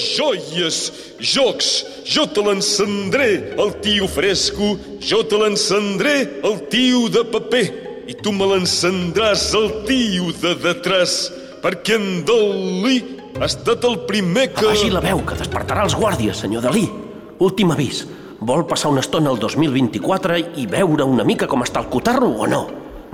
joies, 0.01 0.79
jocs, 1.21 1.69
jo 2.09 2.25
te 2.33 2.45
l'encendré, 2.47 3.29
el 3.61 3.75
tio 3.85 4.09
fresco, 4.09 4.71
jo 5.05 5.21
te 5.29 5.41
l'encendré, 5.43 6.15
el 6.49 6.57
tio 6.73 7.11
de 7.13 7.27
paper, 7.35 7.65
i 8.09 8.17
tu 8.17 8.33
me 8.33 8.49
l'encendràs, 8.49 9.51
el 9.61 9.71
tio 9.85 10.33
de 10.41 10.55
detrás, 10.65 11.19
perquè 11.61 11.99
en 12.01 12.25
Dalí 12.25 12.99
ha 13.37 13.45
estat 13.51 13.85
el 13.85 14.07
primer 14.09 14.55
que... 14.55 14.71
Abaixi 14.71 14.93
la 14.95 15.05
veu, 15.05 15.21
que 15.27 15.37
despertarà 15.37 15.85
els 15.85 16.01
guàrdies, 16.01 16.41
senyor 16.47 16.65
Dalí. 16.65 16.89
Últim 17.45 17.77
avís. 17.77 18.07
Vol 18.45 18.67
passar 18.69 18.91
una 18.93 19.01
estona 19.01 19.31
al 19.33 19.39
2024 19.41 20.35
i 20.61 20.67
veure 20.69 21.05
una 21.09 21.25
mica 21.25 21.47
com 21.49 21.63
està 21.65 21.81
el 21.81 21.87
cotarro 21.89 22.29
o 22.29 22.49
no? 22.51 22.59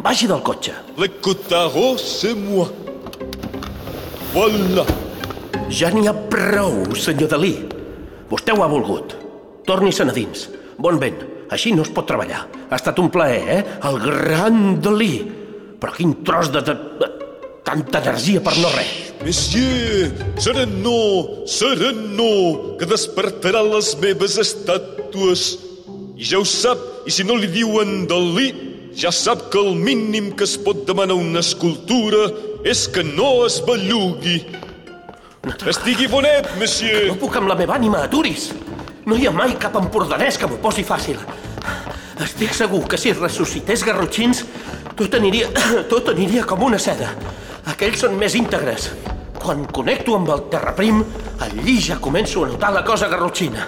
Baixi 0.03 0.27
del 0.27 0.41
cotxe. 0.43 0.73
Le 0.99 1.07
cotaro, 1.23 1.93
c'est 2.03 2.35
moi. 2.35 2.67
Voilà. 4.33 4.83
Ja 5.71 5.93
n'hi 5.95 6.09
ha 6.11 6.17
prou, 6.33 6.83
senyor 6.99 7.31
Dalí. 7.31 7.53
Vostè 8.33 8.57
ho 8.57 8.65
ha 8.65 8.71
volgut. 8.73 9.15
Torni-se'n 9.71 10.11
a 10.11 10.17
dins. 10.17 10.49
Bon 10.83 10.99
vent. 10.99 11.23
Així 11.55 11.77
no 11.77 11.87
es 11.87 11.95
pot 11.95 12.11
treballar. 12.11 12.49
Ha 12.67 12.81
estat 12.81 12.99
un 12.99 13.13
plaer, 13.15 13.43
eh? 13.55 13.63
El 13.87 14.03
gran 14.03 14.81
Dalí. 14.83 15.13
Però 15.79 15.95
quin 15.95 16.17
tros 16.27 16.51
de, 16.51 16.65
de 16.67 16.75
tanta 17.71 18.01
energia 18.03 18.41
per 18.43 18.57
no 18.59 18.71
res. 18.75 19.13
Monsieur, 19.23 20.11
serenó, 20.41 21.47
serenó, 21.47 22.77
que 22.81 22.89
despertarà 22.89 23.61
les 23.63 23.93
meves 24.01 24.39
estàtues. 24.43 25.45
I 26.19 26.27
ja 26.27 26.41
ho 26.41 26.47
sap, 26.49 26.81
i 27.07 27.15
si 27.15 27.27
no 27.29 27.37
li 27.39 27.51
diuen 27.53 28.09
Dalí, 28.11 28.49
ja 28.97 29.13
sap 29.15 29.47
que 29.53 29.61
el 29.61 29.77
mínim 29.79 30.33
que 30.35 30.49
es 30.49 30.57
pot 30.59 30.83
demanar 30.89 31.19
una 31.21 31.45
escultura 31.45 32.27
és 32.67 32.89
que 32.91 33.05
no 33.07 33.45
es 33.47 33.61
bellugui. 33.63 34.41
Estigui 35.71 36.09
bonet, 36.11 36.51
monsieur. 36.59 37.07
No 37.13 37.21
puc 37.21 37.39
amb 37.39 37.53
la 37.53 37.59
meva 37.61 37.79
ànima, 37.79 38.03
aturis. 38.09 38.51
No 39.07 39.17
hi 39.17 39.29
ha 39.29 39.37
mai 39.37 39.55
cap 39.61 39.79
empordanès 39.79 40.41
que 40.41 40.51
m'ho 40.51 40.59
posi 40.65 40.83
fàcil. 40.85 41.23
Estic 42.21 42.53
segur 42.53 42.83
que 42.91 42.99
si 43.01 43.15
ressuscités 43.17 43.87
garrotxins, 43.87 44.43
tot 45.01 45.17
aniria, 45.17 45.49
tot 45.93 46.11
aniria 46.13 46.45
com 46.49 46.67
una 46.67 46.79
seda. 46.81 47.15
Aquells 47.73 48.03
són 48.05 48.19
més 48.21 48.37
íntegres. 48.37 48.91
Quan 49.41 49.65
connecto 49.73 50.17
amb 50.19 50.29
el 50.35 50.45
terraprim, 50.53 51.01
allí 51.41 51.79
ja 51.81 51.97
començo 52.03 52.45
a 52.45 52.51
notar 52.51 52.75
la 52.75 52.85
cosa 52.85 53.09
garrotxina. 53.09 53.65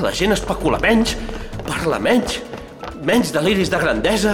La 0.00 0.12
gent 0.16 0.32
especula 0.32 0.80
menys, 0.80 1.12
parla 1.66 1.98
menys, 2.00 2.38
menys 3.04 3.34
deliris 3.34 3.68
de 3.72 3.80
grandesa. 3.82 4.32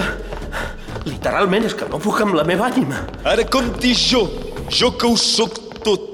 Literalment 1.08 1.66
és 1.66 1.74
que 1.74 1.88
no 1.90 1.98
puc 2.02 2.22
amb 2.22 2.38
la 2.38 2.46
meva 2.46 2.68
ànima. 2.68 3.02
Ara 3.26 3.48
compti 3.50 3.90
jo, 3.98 4.22
jo 4.70 4.92
que 4.94 5.10
ho 5.10 5.18
sóc 5.18 5.58
tot. 5.82 6.06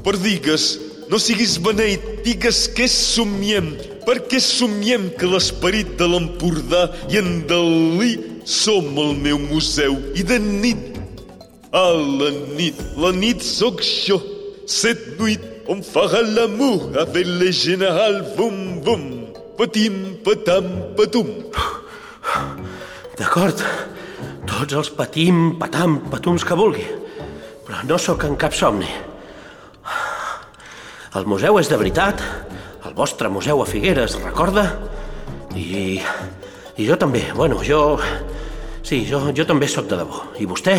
Però 0.00 0.16
digues, 0.16 0.70
no 1.12 1.20
siguis 1.20 1.58
beneit, 1.60 2.22
digues 2.24 2.64
què 2.72 2.88
somiem, 2.88 3.74
perquè 4.08 4.40
somiem 4.40 5.10
que 5.20 5.28
l'esperit 5.28 5.92
de 6.00 6.08
l'Empordà 6.08 6.86
i 7.12 7.20
en 7.20 7.42
Dalí 7.50 8.14
som 8.44 8.86
el 8.98 9.16
meu 9.20 9.38
museu 9.38 9.96
i 10.14 10.24
de 10.26 10.38
nit 10.38 10.90
a 11.72 11.84
la 11.94 12.30
nit, 12.56 12.78
la 12.98 13.12
nit 13.14 13.42
sóc 13.42 13.82
jo. 13.82 14.20
Cette 14.66 15.18
nuit, 15.18 15.40
on 15.68 15.82
fera 15.82 16.22
l'amour 16.22 16.90
avec 16.98 17.26
le 17.26 17.50
général 17.50 18.24
Vum 18.36 18.80
Vum. 18.82 19.26
Patim, 19.58 20.16
patam, 20.24 20.94
patum. 20.96 21.26
D'acord, 23.18 23.60
tots 24.46 24.72
els 24.72 24.90
patim, 24.96 25.58
patam, 25.60 25.98
patums 26.10 26.46
que 26.48 26.56
vulgui, 26.56 26.86
però 27.66 27.82
no 27.84 27.98
sóc 28.00 28.24
en 28.24 28.38
cap 28.40 28.56
somni. 28.56 28.88
El 31.18 31.26
museu 31.26 31.58
és 31.60 31.68
de 31.68 31.76
veritat, 31.76 32.22
el 32.86 32.94
vostre 32.96 33.28
museu 33.28 33.60
a 33.60 33.66
Figueres, 33.68 34.16
recorda? 34.24 34.64
I, 35.58 35.98
i 36.80 36.86
jo 36.88 36.96
també, 36.96 37.26
bueno, 37.36 37.60
jo... 37.60 37.98
Sí, 38.80 39.04
jo, 39.04 39.26
jo 39.36 39.44
també 39.44 39.68
sóc 39.68 39.84
de 39.90 39.98
debò. 40.00 40.22
I 40.40 40.46
vostè? 40.48 40.72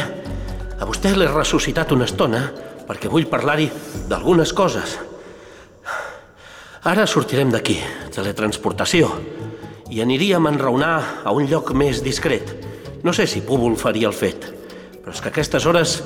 A 0.82 0.88
vostè 0.90 1.14
l'he 1.14 1.30
ressuscitat 1.30 1.94
una 1.94 2.08
estona 2.10 2.42
perquè 2.88 3.12
vull 3.12 3.30
parlar-hi 3.30 3.68
d'algunes 4.10 4.52
coses. 4.58 4.98
Ara 6.90 7.06
sortirem 7.06 7.54
d'aquí, 7.54 7.78
teletransportació, 8.10 9.12
i 9.94 10.02
aniríem 10.02 10.50
a 10.50 10.56
enraonar 10.56 10.96
a 11.22 11.36
un 11.38 11.46
lloc 11.46 11.70
més 11.78 12.02
discret. 12.02 12.50
No 13.06 13.14
sé 13.14 13.30
si 13.30 13.46
Púbol 13.46 13.78
faria 13.78 14.10
el 14.10 14.18
fet, 14.18 14.50
però 15.04 15.14
és 15.14 15.22
que 15.22 15.30
a 15.30 15.36
aquestes 15.36 15.70
hores 15.70 16.00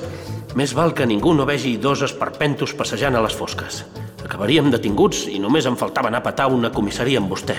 més 0.56 0.76
val 0.76 0.92
que 0.92 1.08
ningú 1.08 1.32
no 1.32 1.48
vegi 1.48 1.78
dos 1.80 2.04
esperpentos 2.04 2.76
passejant 2.76 3.16
a 3.16 3.24
les 3.24 3.34
fosques. 3.36 3.86
Acabaríem 4.26 4.68
detinguts 4.68 5.24
i 5.32 5.40
només 5.40 5.64
em 5.64 5.80
faltava 5.80 6.12
anar 6.12 6.20
a 6.20 6.28
petar 6.28 6.52
una 6.52 6.74
comissaria 6.74 7.22
amb 7.22 7.32
vostè. 7.32 7.56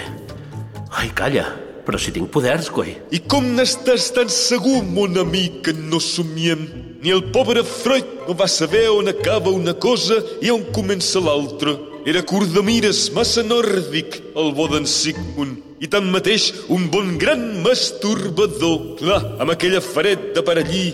Ai, 0.94 1.10
calla, 1.18 1.50
però 1.88 1.96
si 1.96 2.12
tinc 2.12 2.28
poders, 2.34 2.68
coi. 2.68 2.98
I 3.16 3.22
com 3.32 3.46
n'estàs 3.56 4.10
tan 4.12 4.28
segur, 4.28 4.82
mon 4.84 5.16
amic, 5.22 5.62
que 5.64 5.74
no 5.74 6.02
somiem? 6.04 6.66
Ni 7.00 7.14
el 7.16 7.24
pobre 7.32 7.64
Freud 7.64 8.26
no 8.28 8.36
va 8.36 8.50
saber 8.52 8.90
on 8.92 9.08
acaba 9.08 9.54
una 9.56 9.72
cosa 9.72 10.18
i 10.44 10.52
on 10.52 10.66
comença 10.76 11.22
l'altra. 11.24 11.78
Era 12.08 12.26
curt 12.28 12.52
de 12.52 12.64
mires, 12.64 13.06
massa 13.16 13.44
nòrdic, 13.46 14.20
el 14.36 14.52
bo 14.58 14.68
d'en 14.72 14.88
Sigmund. 14.88 15.64
I 15.80 15.88
tanmateix, 15.88 16.50
un 16.74 16.90
bon 16.92 17.16
gran 17.22 17.62
masturbador. 17.64 18.98
Clar, 19.00 19.22
amb 19.40 19.56
aquella 19.56 19.80
faret 19.84 20.34
de 20.36 20.44
parellí, 20.44 20.90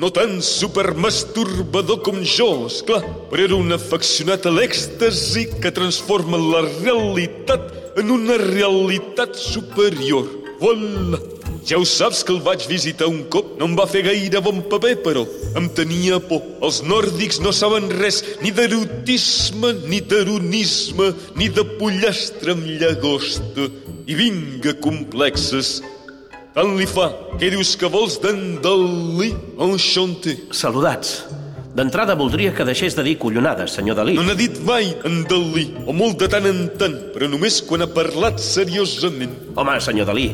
no 0.00 0.08
tan 0.14 0.38
supermasturbador 0.40 2.00
com 2.06 2.24
jo, 2.24 2.70
és 2.70 2.80
clar, 2.88 3.02
però 3.28 3.44
era 3.50 3.60
un 3.60 3.76
afeccionat 3.76 4.48
a 4.48 4.54
l'èxtasi 4.56 5.48
que 5.60 5.76
transforma 5.76 6.40
la 6.40 6.64
realitat 6.70 7.81
en 7.96 8.10
una 8.10 8.38
realitat 8.40 9.36
superior. 9.36 10.28
Voilà! 10.60 11.20
Ja 11.62 11.78
ho 11.78 11.84
saps 11.86 12.24
que 12.26 12.32
el 12.34 12.40
vaig 12.42 12.64
visitar 12.66 13.06
un 13.06 13.22
cop. 13.30 13.52
No 13.58 13.68
em 13.68 13.76
va 13.78 13.86
fer 13.86 14.02
gaire 14.06 14.40
bon 14.42 14.62
paper, 14.70 14.96
però 15.04 15.22
em 15.58 15.68
tenia 15.76 16.18
por. 16.18 16.42
Els 16.66 16.80
nòrdics 16.86 17.38
no 17.44 17.52
saben 17.54 17.86
res 18.00 18.22
ni 18.42 18.50
d'erotisme, 18.54 19.70
ni 19.86 20.00
d'aronisme, 20.02 21.12
ni 21.38 21.48
de 21.54 21.64
pollastre 21.78 22.56
amb 22.56 22.66
llagosta. 22.80 23.68
I 24.10 24.18
vinga, 24.18 24.74
complexes. 24.82 25.76
Tant 26.56 26.74
li 26.76 26.88
fa. 26.90 27.12
Què 27.38 27.52
dius 27.54 27.76
que 27.78 27.90
vols 27.92 28.18
d'en 28.24 28.58
Dalí? 28.64 29.30
Enchanté. 29.62 30.36
Saludats. 30.50 31.22
D'entrada 31.72 32.12
voldria 32.20 32.52
que 32.52 32.66
deixés 32.68 32.92
de 32.92 33.02
dir 33.06 33.16
collonades, 33.16 33.72
senyor 33.72 33.96
Dalí. 33.96 34.18
No 34.18 34.26
n'ha 34.26 34.36
dit 34.36 34.58
mai 34.68 34.90
en 35.08 35.22
Dalí, 35.24 35.70
o 35.88 35.94
molt 35.96 36.20
de 36.20 36.28
tant 36.28 36.44
en 36.44 36.66
tant, 36.76 36.98
però 37.14 37.30
només 37.32 37.62
quan 37.64 37.86
ha 37.86 37.88
parlat 37.88 38.42
seriosament. 38.44 39.32
Home, 39.56 39.78
senyor 39.80 40.10
Dalí, 40.10 40.26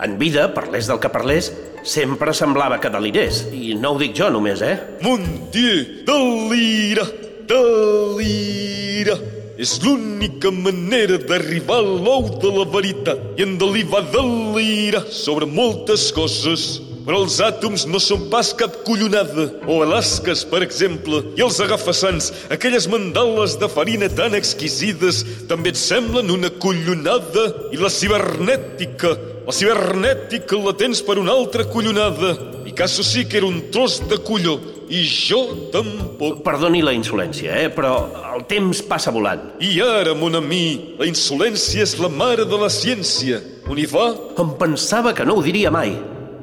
en 0.00 0.16
vida, 0.16 0.46
parlés 0.56 0.88
del 0.88 1.00
que 1.02 1.12
parlés, 1.12 1.52
sempre 1.84 2.32
semblava 2.32 2.80
que 2.80 2.88
delirés. 2.88 3.44
I 3.52 3.74
no 3.76 3.92
ho 3.92 4.00
dic 4.00 4.16
jo 4.16 4.30
només, 4.32 4.62
eh? 4.64 4.78
Mon 5.04 5.20
Dieu, 5.52 5.84
delira, 6.08 7.04
delira. 7.50 9.18
És 9.60 9.76
l'única 9.84 10.48
manera 10.48 11.18
d'arribar 11.20 11.82
a 11.82 11.84
l'ou 11.84 12.30
de 12.40 12.52
la 12.56 12.64
veritat. 12.72 13.34
I 13.36 13.44
en 13.44 13.58
Dalí 13.60 13.84
va 13.84 14.00
delirar 14.08 15.04
sobre 15.12 15.44
moltes 15.44 16.08
coses. 16.16 16.80
Però 17.06 17.22
els 17.24 17.38
àtoms 17.40 17.86
no 17.88 18.00
són 18.02 18.26
pas 18.32 18.52
cap 18.56 18.80
collonada. 18.86 19.46
O 19.66 19.80
Alasques, 19.84 20.44
per 20.48 20.60
exemple, 20.66 21.22
i 21.38 21.44
els 21.44 21.60
agafassans, 21.64 22.30
aquelles 22.52 22.88
mandales 22.92 23.56
de 23.60 23.68
farina 23.72 24.10
tan 24.12 24.36
exquisides, 24.38 25.22
també 25.48 25.72
et 25.72 25.80
semblen 25.80 26.32
una 26.32 26.52
collonada. 26.62 27.46
I 27.72 27.80
la 27.80 27.92
cibernètica, 27.92 29.14
la 29.46 29.56
cibernètica 29.56 30.60
la 30.60 30.76
tens 30.76 31.00
per 31.06 31.18
una 31.18 31.32
altra 31.32 31.64
collonada. 31.64 32.36
Picasso 32.64 33.02
sí 33.02 33.24
que 33.24 33.40
era 33.40 33.46
un 33.46 33.70
tros 33.72 33.98
de 34.08 34.20
colló, 34.22 34.58
i 34.90 35.00
jo 35.06 35.70
tampoc. 35.72 36.42
Perdoni 36.44 36.82
la 36.84 36.92
insolència, 36.94 37.56
eh? 37.64 37.70
però 37.72 37.94
el 38.34 38.44
temps 38.50 38.82
passa 38.86 39.14
volant. 39.14 39.56
I 39.62 39.78
ara, 39.82 40.14
mon 40.18 40.36
ami, 40.38 40.94
la 41.00 41.08
insolència 41.08 41.86
és 41.86 41.96
la 42.02 42.10
mare 42.12 42.46
de 42.46 42.60
la 42.60 42.70
ciència. 42.70 43.40
On 43.70 43.78
hi 43.78 43.86
va? 43.90 44.10
Em 44.42 44.56
pensava 44.60 45.14
que 45.14 45.26
no 45.26 45.38
ho 45.38 45.44
diria 45.46 45.70
mai. 45.74 45.94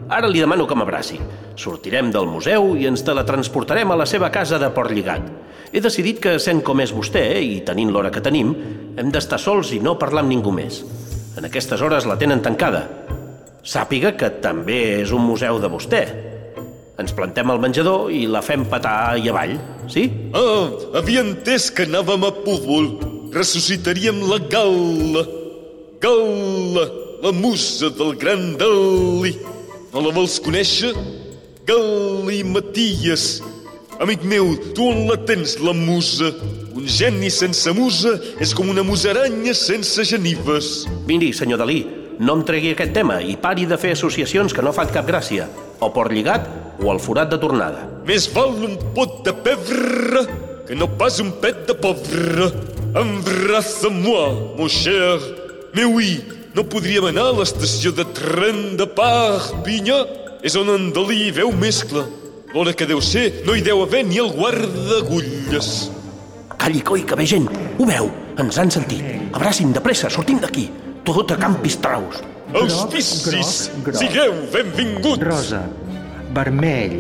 Ara 0.08 0.30
li 0.32 0.40
demano 0.40 0.64
que 0.68 0.76
m'abraci. 0.78 1.18
Sortirem 1.60 2.14
del 2.14 2.30
museu 2.32 2.76
i 2.80 2.88
ens 2.88 3.04
teletransportarem 3.04 3.92
a 3.92 3.98
la 4.00 4.06
seva 4.08 4.30
casa 4.32 4.60
de 4.62 4.70
Port 4.72 4.94
Lligat. 4.96 5.26
He 5.74 5.82
decidit 5.84 6.22
que, 6.24 6.38
sent 6.40 6.62
com 6.64 6.80
és 6.80 6.94
vostè, 6.96 7.26
i 7.44 7.60
tenint 7.68 7.92
l'hora 7.92 8.12
que 8.14 8.24
tenim, 8.24 8.54
hem 8.96 9.12
d'estar 9.12 9.40
sols 9.42 9.74
i 9.76 9.82
no 9.84 9.98
parlar 10.00 10.24
amb 10.24 10.32
ningú 10.32 10.54
més. 10.56 10.80
En 11.38 11.46
aquestes 11.46 11.84
hores 11.84 12.08
la 12.08 12.16
tenen 12.18 12.40
tancada. 12.46 12.86
Sàpiga 13.68 14.14
que 14.16 14.30
també 14.40 15.02
és 15.02 15.12
un 15.12 15.28
museu 15.28 15.60
de 15.60 15.72
vostè. 15.74 16.02
Ens 16.98 17.12
plantem 17.14 17.52
al 17.52 17.60
menjador 17.62 18.08
i 18.10 18.24
la 18.32 18.42
fem 18.42 18.64
petar 18.72 19.20
i 19.20 19.28
avall, 19.30 19.58
sí? 19.92 20.08
Ah, 20.34 20.72
havia 21.02 21.26
entès 21.26 21.68
que 21.70 21.84
anàvem 21.86 22.24
a 22.26 22.32
Púbol. 22.32 22.90
Ressuscitaríem 23.36 24.24
la 24.32 24.40
Galla. 24.48 25.28
Galla, 26.00 26.88
la 27.28 27.36
musa 27.36 27.92
del 27.92 28.16
gran 28.16 28.56
Dalí. 28.58 29.36
No 29.98 30.04
la 30.06 30.12
vols 30.14 30.36
conèixer? 30.46 30.92
Gali 31.66 32.44
Maties. 32.46 33.40
Amic 33.98 34.22
meu, 34.30 34.52
tu 34.78 34.84
on 34.92 35.08
la 35.10 35.16
tens, 35.26 35.56
la 35.58 35.74
musa? 35.74 36.30
Un 36.78 36.86
geni 36.86 37.32
sense 37.34 37.74
musa 37.74 38.12
és 38.38 38.54
com 38.54 38.70
una 38.70 38.84
musaranya 38.86 39.56
sense 39.58 40.06
genives. 40.06 40.86
Miri, 41.10 41.32
senyor 41.34 41.64
Dalí, 41.64 41.80
no 42.22 42.38
em 42.38 42.46
tregui 42.46 42.76
aquest 42.76 42.94
tema 42.94 43.18
i 43.26 43.34
pari 43.42 43.66
de 43.66 43.82
fer 43.82 43.96
associacions 43.98 44.54
que 44.54 44.62
no 44.62 44.76
fan 44.78 44.94
cap 44.94 45.10
gràcia. 45.10 45.50
O 45.82 45.90
Port 45.90 46.14
Lligat 46.14 46.46
o 46.78 46.94
el 46.94 47.02
forat 47.02 47.34
de 47.34 47.42
tornada. 47.42 47.88
Més 48.06 48.30
val 48.38 48.54
un 48.70 48.78
pot 48.94 49.24
de 49.26 49.34
pebre 49.34 50.28
que 50.70 50.78
no 50.78 50.92
pas 51.02 51.18
un 51.26 51.34
pet 51.42 51.66
de 51.66 51.74
pobre. 51.74 52.52
Embrasse-moi, 52.94 54.30
mon 54.62 54.70
cher. 54.70 55.18
Mais 55.74 55.90
oui, 55.90 56.20
no 56.58 56.64
podríem 56.66 57.06
anar 57.12 57.28
a 57.30 57.34
l'estació 57.38 57.92
de 57.94 58.04
tren 58.18 58.78
de 58.80 58.88
Perpinyà? 58.98 59.98
És 60.42 60.56
on 60.58 60.72
en 60.74 60.88
Dalí 60.96 61.30
veu 61.36 61.52
mescla. 61.54 62.08
L'hora 62.50 62.72
que 62.74 62.88
deu 62.90 63.02
ser, 63.04 63.44
no 63.46 63.54
hi 63.54 63.62
deu 63.62 63.84
haver 63.84 64.02
ni 64.08 64.18
el 64.18 64.32
guardagulles. 64.34 65.68
Calli, 66.58 66.82
coi, 66.82 67.04
que 67.06 67.18
ve 67.20 67.28
gent. 67.30 67.46
Ho 67.78 67.86
veu? 67.86 68.10
Ens 68.42 68.58
han 68.58 68.74
sentit. 68.74 69.04
Abracin 69.38 69.76
de 69.76 69.84
pressa, 69.86 70.10
sortim 70.10 70.40
d'aquí. 70.42 70.66
Tot 71.06 71.36
a 71.36 71.38
Camp 71.38 71.60
Pistraus. 71.62 72.24
Auspicis, 72.58 73.70
sigueu 74.00 74.34
benvinguts. 74.54 75.28
Rosa, 75.28 75.62
vermell, 76.34 76.98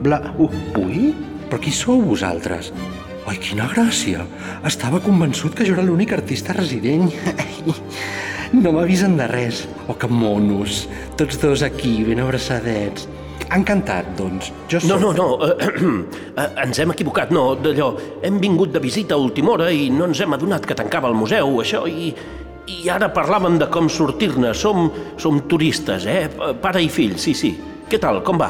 bla... 0.00 0.22
Uh, 0.38 0.48
ui, 0.80 1.10
però 1.50 1.60
qui 1.60 1.74
sou 1.74 2.00
vosaltres? 2.06 2.72
Ai, 3.26 3.36
quina 3.42 3.68
gràcia! 3.68 4.24
Estava 4.64 5.02
convençut 5.04 5.58
que 5.58 5.66
jo 5.68 5.76
era 5.76 5.84
l'únic 5.84 6.16
artista 6.16 6.56
resident. 6.56 7.10
No 8.56 8.72
m'avisen 8.72 9.18
de 9.18 9.26
res. 9.28 9.64
Oh, 9.84 9.94
que 10.00 10.08
monos. 10.08 10.86
Tots 11.18 11.36
dos 11.42 11.62
aquí, 11.66 11.98
ben 12.06 12.22
abraçadets. 12.24 13.04
Encantat, 13.52 14.08
doncs. 14.18 14.48
Jo 14.70 14.80
soc... 14.80 14.88
No, 14.88 14.96
no, 15.02 15.10
no. 15.12 15.26
eh, 15.44 15.66
eh, 16.40 16.46
ens 16.64 16.80
hem 16.80 16.94
equivocat, 16.94 17.30
no, 17.36 17.50
d'allò. 17.60 17.90
Hem 18.24 18.40
vingut 18.42 18.72
de 18.74 18.80
visita 18.82 19.14
a 19.14 19.20
última 19.20 19.52
hora 19.52 19.68
i 19.70 19.90
no 19.92 20.08
ens 20.08 20.22
hem 20.24 20.32
adonat 20.34 20.64
que 20.66 20.76
tancava 20.78 21.10
el 21.12 21.18
museu, 21.18 21.58
això, 21.62 21.84
i... 21.86 22.12
I 22.66 22.88
ara 22.90 23.06
parlàvem 23.14 23.60
de 23.60 23.68
com 23.70 23.86
sortir-ne. 23.86 24.48
Som, 24.58 24.88
som 25.22 25.36
turistes, 25.46 26.02
eh? 26.10 26.24
Pare 26.58 26.80
i 26.82 26.88
fill, 26.90 27.12
sí, 27.22 27.30
sí. 27.38 27.52
Què 27.86 28.00
tal, 28.02 28.18
com 28.26 28.40
va? 28.40 28.48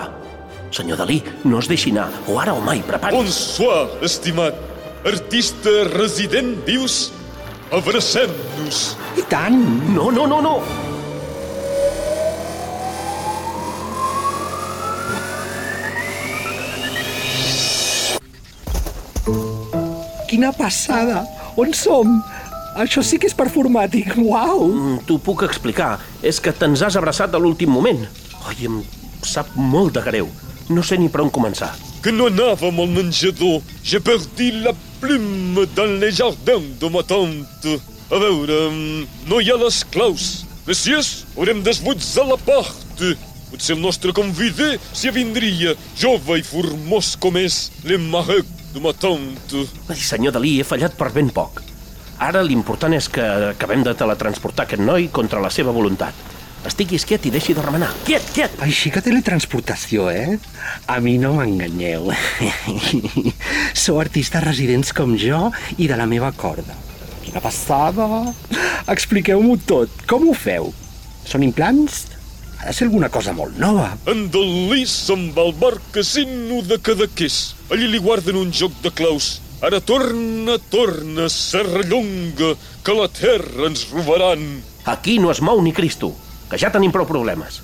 Senyor 0.72 1.02
Dalí, 1.02 1.18
no 1.44 1.60
es 1.60 1.68
deixi 1.68 1.92
anar. 1.92 2.06
O 2.32 2.38
ara 2.40 2.54
o 2.56 2.62
mai, 2.64 2.80
prepari. 2.86 3.12
Bonsoir, 3.18 3.90
estimat. 4.08 4.56
Artista 5.04 5.74
resident, 5.90 6.54
dius? 6.64 7.10
Abracem-nos. 7.72 8.96
I 9.18 9.22
tant! 9.28 9.58
No, 9.94 10.10
no, 10.10 10.26
no, 10.26 10.40
no. 10.40 10.62
Quina 20.28 20.50
passada! 20.52 21.24
On 21.56 21.70
som? 21.74 22.18
Això 22.76 23.00
sí 23.06 23.16
que 23.20 23.28
és 23.30 23.36
performàtic. 23.36 24.12
Uau! 24.20 24.66
Mm, 24.68 24.98
T'ho 25.08 25.16
puc 25.22 25.44
explicar. 25.46 25.96
És 26.22 26.40
que 26.42 26.52
te'ns 26.52 26.82
has 26.84 26.98
abraçat 26.98 27.32
a 27.34 27.40
l'últim 27.40 27.70
moment. 27.72 28.02
Ai, 28.46 28.66
em 28.68 28.82
sap 29.24 29.54
molt 29.56 29.94
de 29.96 30.02
greu. 30.04 30.28
No 30.68 30.82
sé 30.84 30.98
ni 30.98 31.08
per 31.08 31.22
on 31.24 31.30
començar. 31.32 31.70
Que 32.04 32.12
no 32.12 32.28
anàvem 32.30 32.82
al 32.82 32.90
menjador. 32.92 33.62
J'ai 33.86 34.02
perdu 34.04 34.50
la 34.66 34.74
plume 35.00 35.66
dans 35.74 36.00
les 36.00 36.10
jardins 36.10 36.64
de 36.80 36.88
ma 36.88 37.02
tante. 37.02 37.78
A 38.10 38.18
veure, 38.18 38.70
mm, 38.70 39.28
no 39.28 39.40
hi 39.40 39.50
ha 39.50 39.56
les 39.56 39.82
claus. 39.90 40.44
Messieurs, 40.66 41.24
haurem 41.36 41.62
d'esbutzar 41.62 42.26
la 42.26 42.36
porta. 42.36 43.14
Potser 43.50 43.76
el 43.76 43.82
nostre 43.82 44.12
convidat 44.12 44.82
s'hi 44.92 45.12
vindria, 45.14 45.74
jove 45.98 46.40
i 46.40 46.42
formós 46.42 47.14
com 47.22 47.36
és 47.38 47.70
l'emmarec 47.86 48.46
de 48.74 48.82
ma 48.82 48.92
tante. 48.92 49.66
Ai, 49.88 49.96
senyor 49.96 50.34
Dalí, 50.34 50.58
he 50.60 50.66
fallat 50.66 50.96
per 50.98 51.12
ben 51.14 51.30
poc. 51.30 51.62
Ara 52.18 52.42
l'important 52.42 52.94
és 52.96 53.08
que 53.12 53.24
acabem 53.52 53.84
de 53.84 53.94
teletransportar 53.94 54.64
aquest 54.66 54.82
noi 54.82 55.10
contra 55.12 55.42
la 55.42 55.52
seva 55.52 55.74
voluntat. 55.76 56.35
Estiguis 56.66 57.04
quiet 57.06 57.28
i 57.28 57.30
deixi 57.30 57.54
de 57.54 57.62
remenar. 57.62 57.92
Quiet, 58.06 58.26
quiet! 58.34 58.56
Així 58.64 58.90
que 58.90 59.02
teletransportació, 59.04 60.08
eh? 60.10 60.38
A 60.90 60.98
mi 61.04 61.14
no 61.22 61.36
m'enganyeu. 61.36 62.10
Sou 63.84 64.00
artistes 64.02 64.42
residents 64.42 64.90
com 64.96 65.14
jo 65.20 65.46
i 65.78 65.86
de 65.86 65.98
la 65.98 66.08
meva 66.10 66.32
corda. 66.34 66.74
Quina 67.22 67.42
passada! 67.44 68.08
Expliqueu-m'ho 68.90 69.56
tot. 69.68 70.02
Com 70.10 70.26
ho 70.26 70.34
feu? 70.34 70.72
Són 71.26 71.46
implants? 71.46 72.04
Ha 72.58 72.70
de 72.70 72.74
ser 72.74 72.88
alguna 72.88 73.12
cosa 73.14 73.34
molt 73.36 73.58
nova. 73.62 73.92
En 74.10 74.26
Dalí 74.34 74.82
se'n 74.90 75.28
va 75.36 75.46
al 75.46 75.54
bar 75.60 75.76
casino 75.94 76.62
de 76.66 76.80
Cadaqués. 76.82 77.40
Allí 77.70 77.86
li 77.92 78.02
guarden 78.02 78.38
un 78.42 78.50
joc 78.50 78.74
de 78.82 78.90
claus. 78.90 79.36
Ara 79.62 79.80
torna, 79.80 80.58
torna, 80.70 81.30
serra 81.32 81.86
llonga, 81.86 82.54
que 82.84 82.94
la 82.96 83.06
terra 83.08 83.70
ens 83.70 83.86
robaran. 83.92 84.44
Aquí 84.86 85.18
no 85.22 85.30
es 85.32 85.40
mou 85.42 85.62
ni 85.64 85.72
Cristo, 85.72 86.12
que 86.50 86.58
ja 86.58 86.70
tenim 86.72 86.92
prou 86.94 87.06
problemes. 87.08 87.60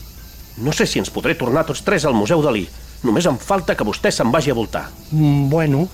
No 0.58 0.72
sé 0.76 0.86
si 0.86 1.00
ens 1.00 1.10
podré 1.10 1.34
tornar 1.38 1.64
tots 1.66 1.82
tres 1.86 2.04
al 2.04 2.14
Museu 2.14 2.42
Dalí. 2.44 2.66
Només 3.02 3.26
em 3.26 3.38
falta 3.40 3.74
que 3.74 3.86
vostè 3.86 4.12
se'n 4.12 4.30
vagi 4.30 4.52
a 4.52 4.54
voltar. 4.58 4.88
Mm, 5.10 5.48
Bueno, 5.50 5.88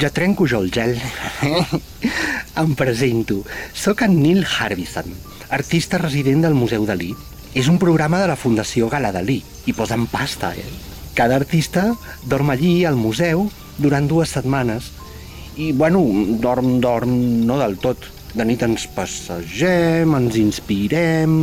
ja 0.00 0.10
trenco 0.10 0.46
jo 0.48 0.60
el 0.60 0.70
gel. 0.70 0.98
em 2.62 2.74
presento. 2.74 3.42
Soc 3.72 4.02
en 4.02 4.20
Neil 4.22 4.44
Harbison, 4.44 5.08
artista 5.50 5.98
resident 5.98 6.42
del 6.44 6.54
Museu 6.54 6.86
Dalí. 6.86 7.14
És 7.54 7.66
un 7.68 7.78
programa 7.82 8.20
de 8.20 8.28
la 8.30 8.36
Fundació 8.38 8.88
Gala 8.90 9.10
Dalí 9.12 9.40
i 9.66 9.72
posen 9.74 10.06
pasta, 10.06 10.52
eh? 10.54 10.66
Cada 11.14 11.34
artista 11.36 11.88
dorm 12.24 12.50
allí, 12.52 12.84
al 12.84 12.94
museu, 12.96 13.48
durant 13.78 14.06
dues 14.08 14.30
setmanes. 14.30 14.92
I, 15.56 15.72
bueno, 15.72 16.00
dorm, 16.40 16.78
dorm 16.80 17.10
no 17.46 17.58
del 17.58 17.76
tot. 17.82 18.06
De 18.34 18.46
nit 18.46 18.62
ens 18.62 18.86
passegem, 18.94 20.14
ens 20.14 20.36
inspirem... 20.38 21.34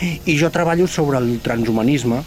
I 0.00 0.36
jo 0.38 0.50
treballo 0.54 0.86
sobre 0.86 1.18
el 1.18 1.32
transhumanisme, 1.42 2.20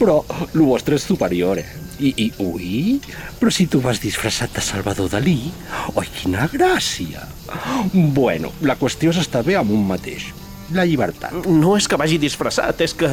però 0.00 0.22
el 0.48 0.64
vostre 0.64 0.96
és 0.96 1.04
superior, 1.04 1.60
eh? 1.60 1.68
I, 2.00 2.14
i, 2.16 2.26
ui, 2.40 2.96
però 3.36 3.52
si 3.52 3.66
tu 3.68 3.82
vas 3.84 4.00
disfressat 4.00 4.54
de 4.56 4.62
Salvador 4.64 5.10
Dalí, 5.12 5.36
oi, 5.92 6.06
quina 6.16 6.48
gràcia! 6.48 7.26
Bueno, 7.92 8.54
la 8.64 8.78
qüestió 8.80 9.12
és 9.12 9.20
estar 9.20 9.44
bé 9.44 9.58
amb 9.60 9.74
un 9.76 9.84
mateix. 9.90 10.30
La 10.72 10.86
llibertat. 10.86 11.34
No 11.50 11.74
és 11.76 11.88
que 11.90 11.98
vagi 12.00 12.16
disfressat, 12.22 12.80
és 12.80 12.96
que... 12.96 13.10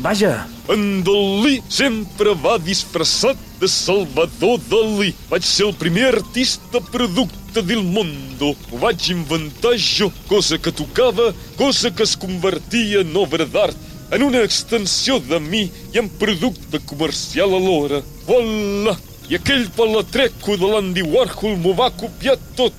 Vaja, 0.00 0.46
En 0.72 1.02
Dalí 1.04 1.58
sempre 1.68 2.32
va 2.40 2.56
disfressat 2.56 3.36
de 3.60 3.68
Salvador 3.68 4.62
Dalí. 4.70 5.10
Vaig 5.28 5.44
ser 5.44 5.66
el 5.68 5.74
primer 5.76 6.14
artista 6.14 6.80
producte 6.80 7.43
del 7.62 7.82
mundo. 7.82 8.54
Vaig 8.80 9.10
inventar 9.12 9.76
jo, 9.78 10.10
cosa 10.28 10.58
que 10.58 10.72
tocava, 10.72 11.32
cosa 11.56 11.90
que 11.90 12.02
es 12.02 12.16
convertia 12.16 13.00
en 13.00 13.16
obra 13.16 13.46
d'art, 13.46 13.76
en 14.10 14.22
una 14.22 14.42
extensió 14.42 15.18
de 15.20 15.40
mi 15.40 15.68
i 15.92 15.98
en 15.98 16.08
producte 16.08 16.80
comercial 16.86 17.54
alhora. 17.54 18.02
Voilà! 18.26 18.96
I 19.30 19.38
aquell 19.38 19.68
palatreco 19.72 20.58
de 20.60 20.68
l'Andy 20.68 21.02
Warhol 21.02 21.56
m'ho 21.56 21.72
va 21.78 21.88
copiar 21.96 22.36
tot. 22.58 22.74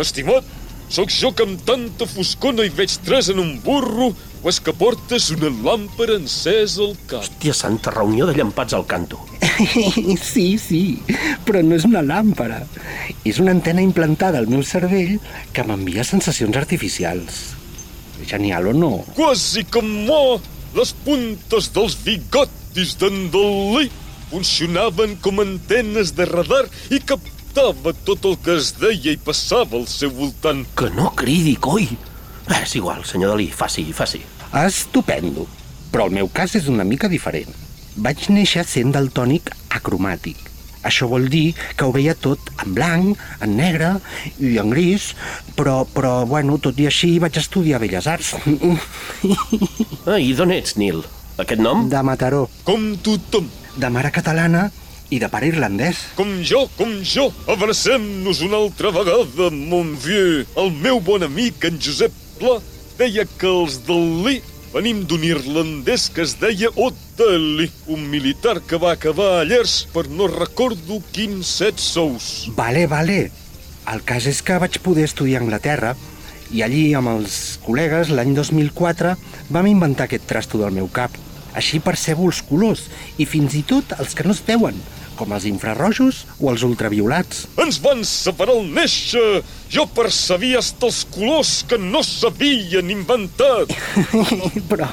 Estimat, 0.00 0.46
sóc 0.90 1.12
jo 1.14 1.30
que 1.30 1.44
amb 1.46 1.60
tanta 1.62 2.06
foscona 2.10 2.64
hi 2.66 2.72
veig 2.74 2.96
tres 3.06 3.28
en 3.30 3.38
un 3.38 3.52
burro 3.62 4.10
o 4.42 4.50
és 4.50 4.58
que 4.64 4.72
portes 4.74 5.28
una 5.34 5.50
làmpara 5.62 6.16
encesa 6.18 6.82
al 6.82 6.96
cap? 7.06 7.22
hòstia 7.22 7.54
santa, 7.54 7.92
reunió 7.94 8.26
de 8.26 8.34
llampats 8.34 8.74
al 8.74 8.86
canto. 8.90 9.20
sí, 10.32 10.58
sí, 10.58 10.82
però 11.46 11.62
no 11.62 11.76
és 11.76 11.86
una 11.86 12.02
làmpara. 12.02 12.64
És 13.28 13.38
una 13.38 13.54
antena 13.54 13.84
implantada 13.84 14.40
al 14.42 14.50
meu 14.50 14.64
cervell 14.66 15.18
que 15.54 15.64
m'envia 15.68 16.06
sensacions 16.08 16.58
artificials. 16.58 17.40
Genial 18.26 18.72
o 18.72 18.74
no? 18.76 18.92
Quasi 19.14 19.64
com 19.70 19.86
mo, 20.08 20.40
les 20.74 20.94
puntes 21.06 21.70
dels 21.76 21.98
bigotis 22.04 22.96
d'en 23.00 23.28
Dalí 23.32 23.90
funcionaven 24.30 25.16
com 25.22 25.42
antenes 25.42 26.14
de 26.16 26.26
radar 26.30 26.64
i 26.90 27.00
captava 27.50 27.92
tot 28.06 28.24
el 28.24 28.36
que 28.44 28.54
es 28.58 28.74
deia 28.78 29.12
i 29.14 29.18
passava 29.18 29.78
al 29.78 29.86
seu 29.90 30.10
voltant. 30.14 30.62
Que 30.78 30.90
no 30.94 31.10
cridi, 31.18 31.56
coi! 31.58 31.88
És 32.60 32.74
igual, 32.78 33.02
senyor 33.04 33.32
Dalí, 33.34 33.48
faci, 33.50 33.90
faci. 33.92 34.20
Estupendo. 34.54 35.46
Però 35.90 36.06
el 36.06 36.14
meu 36.14 36.28
cas 36.30 36.54
és 36.54 36.68
una 36.70 36.84
mica 36.84 37.08
diferent. 37.10 37.50
Vaig 37.96 38.28
néixer 38.30 38.62
sent 38.66 38.92
daltònic 38.94 39.50
acromàtic. 39.70 40.38
Això 40.86 41.08
vol 41.10 41.26
dir 41.28 41.52
que 41.76 41.84
ho 41.84 41.92
veia 41.92 42.14
tot 42.14 42.52
en 42.62 42.74
blanc, 42.74 43.18
en 43.42 43.56
negre 43.58 43.96
i 44.38 44.56
en 44.62 44.70
gris, 44.70 45.10
però, 45.56 45.82
però 45.84 46.24
bueno, 46.26 46.56
tot 46.58 46.78
i 46.80 46.86
així 46.88 47.18
vaig 47.20 47.36
estudiar 47.36 47.82
Belles 47.82 48.06
Arts. 48.06 48.36
Ah, 50.06 50.16
I 50.16 50.32
d'on 50.38 50.54
ets, 50.54 50.78
Nil? 50.80 51.02
Aquest 51.38 51.60
nom? 51.60 51.88
De 51.90 52.00
Mataró, 52.02 52.46
Com 52.64 52.94
tothom, 53.04 53.50
de 53.76 53.90
mare 53.92 54.10
catalana 54.14 54.70
i 55.10 55.18
de 55.18 55.28
pare 55.28 55.50
irlandès. 55.50 55.98
com 56.14 56.30
jo, 56.46 56.68
com 56.78 56.92
jo, 57.02 57.30
abracem-nos 57.50 58.40
una 58.46 58.56
altra 58.62 58.90
vegada, 58.94 59.50
mon 59.50 59.94
vieux. 59.98 60.46
El 60.56 60.70
meu 60.72 61.00
bon 61.00 61.22
amic, 61.26 61.64
en 61.64 61.80
Josep 61.82 62.14
Pla, 62.38 62.60
deia 62.98 63.26
que 63.38 63.48
els 63.50 63.80
Dalí 63.86 64.40
venim 64.70 65.02
d'un 65.08 65.24
irlandès 65.26 66.06
que 66.14 66.22
es 66.22 66.36
deia 66.40 66.70
Otelli, 66.78 67.66
un 67.90 68.06
militar 68.10 68.60
que 68.62 68.78
va 68.78 68.92
acabar 68.94 69.40
a 69.40 69.44
Llers 69.44 69.82
per 69.92 70.06
no 70.08 70.28
recordo 70.30 71.00
quins 71.12 71.48
set 71.58 71.82
sous. 71.82 72.50
Vale, 72.56 72.86
vale. 72.86 73.30
El 73.90 74.04
cas 74.06 74.28
és 74.30 74.42
que 74.46 74.60
vaig 74.62 74.78
poder 74.84 75.08
estudiar 75.08 75.40
a 75.40 75.44
Anglaterra 75.44 75.96
i 76.54 76.62
allí, 76.66 76.92
amb 76.98 77.10
els 77.12 77.58
col·legues, 77.64 78.10
l'any 78.14 78.32
2004, 78.34 79.16
vam 79.50 79.68
inventar 79.70 80.06
aquest 80.06 80.26
trasto 80.30 80.58
del 80.58 80.74
meu 80.74 80.88
cap. 80.92 81.14
Així 81.54 81.80
percebo 81.82 82.28
els 82.30 82.42
colors 82.46 82.86
i 83.18 83.26
fins 83.26 83.56
i 83.58 83.64
tot 83.66 83.94
els 83.98 84.14
que 84.14 84.26
no 84.26 84.34
es 84.34 84.42
veuen, 84.46 84.78
com 85.20 85.34
els 85.36 85.44
infrarrojos 85.50 86.24
o 86.40 86.48
els 86.52 86.64
ultraviolats. 86.64 87.44
Ens 87.60 87.80
van 87.84 88.00
separar 88.08 88.56
al 88.56 88.70
néixer. 88.72 89.42
Jo 89.70 89.84
percebia 89.94 90.62
hasta 90.62 90.88
els 90.88 91.02
colors 91.12 91.52
que 91.68 91.78
no 91.80 92.00
s'havien 92.06 92.88
inventat. 92.92 93.74
però, 94.70 94.88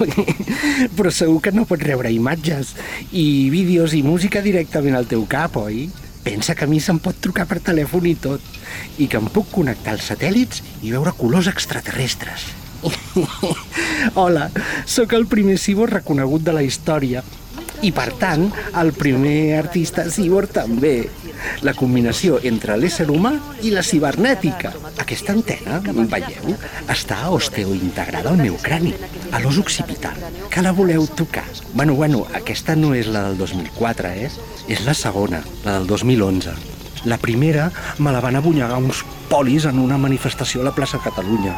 però 0.97 1.13
segur 1.13 1.39
que 1.45 1.55
no 1.55 1.65
pots 1.69 1.87
rebre 1.87 2.11
imatges 2.13 2.75
i 3.11 3.47
vídeos 3.53 3.95
i 3.95 4.03
música 4.03 4.43
directament 4.43 4.99
al 4.99 5.07
teu 5.09 5.23
cap, 5.29 5.55
oi? 5.63 5.87
Pensa 6.27 6.57
que 6.59 6.67
a 6.67 6.67
mi 6.67 6.81
se'm 6.83 6.99
pot 6.99 7.15
trucar 7.23 7.47
per 7.47 7.61
telèfon 7.63 8.05
i 8.09 8.15
tot, 8.19 8.43
i 8.99 9.07
que 9.07 9.19
em 9.21 9.29
puc 9.31 9.47
connectar 9.53 9.95
als 9.95 10.09
satèl·lits 10.11 10.59
i 10.83 10.91
veure 10.91 11.15
colors 11.15 11.47
extraterrestres. 11.47 12.49
Hola, 14.21 14.49
sóc 14.85 15.15
el 15.15 15.25
primer 15.31 15.55
cibor 15.57 15.93
reconegut 15.95 16.43
de 16.43 16.53
la 16.53 16.65
història 16.67 17.23
i, 17.81 17.91
per 17.93 18.11
tant, 18.19 18.47
el 18.79 18.93
primer 18.97 19.57
artista 19.59 20.07
cibor 20.09 20.47
també. 20.51 21.09
La 21.65 21.73
combinació 21.77 22.39
entre 22.49 22.77
l'ésser 22.79 23.05
humà 23.13 23.33
i 23.61 23.71
la 23.73 23.83
cibernètica. 23.85 24.73
Aquesta 25.03 25.35
antena, 25.35 25.79
veieu, 25.83 26.55
està 26.89 27.19
osteointegrada 27.33 28.33
al 28.33 28.41
meu 28.41 28.57
crani, 28.63 28.93
a 29.31 29.41
l'os 29.43 29.59
occipital, 29.61 30.17
que 30.49 30.63
la 30.65 30.73
voleu 30.73 31.05
tocar. 31.07 31.45
Bueno, 31.73 31.95
bueno, 31.95 32.25
aquesta 32.33 32.75
no 32.75 32.93
és 32.97 33.11
la 33.11 33.27
del 33.29 33.37
2004, 33.37 34.13
eh? 34.25 34.31
És 34.67 34.83
la 34.85 34.97
segona, 34.97 35.43
la 35.63 35.77
del 35.77 35.87
2011. 35.87 36.55
La 37.05 37.19
primera 37.21 37.69
me 37.99 38.11
la 38.11 38.19
van 38.19 38.35
abunyagar 38.35 38.81
uns 38.81 39.03
polis 39.29 39.65
en 39.69 39.79
una 39.79 39.97
manifestació 40.01 40.61
a 40.61 40.71
la 40.71 40.75
plaça 40.75 40.99
Catalunya. 41.03 41.53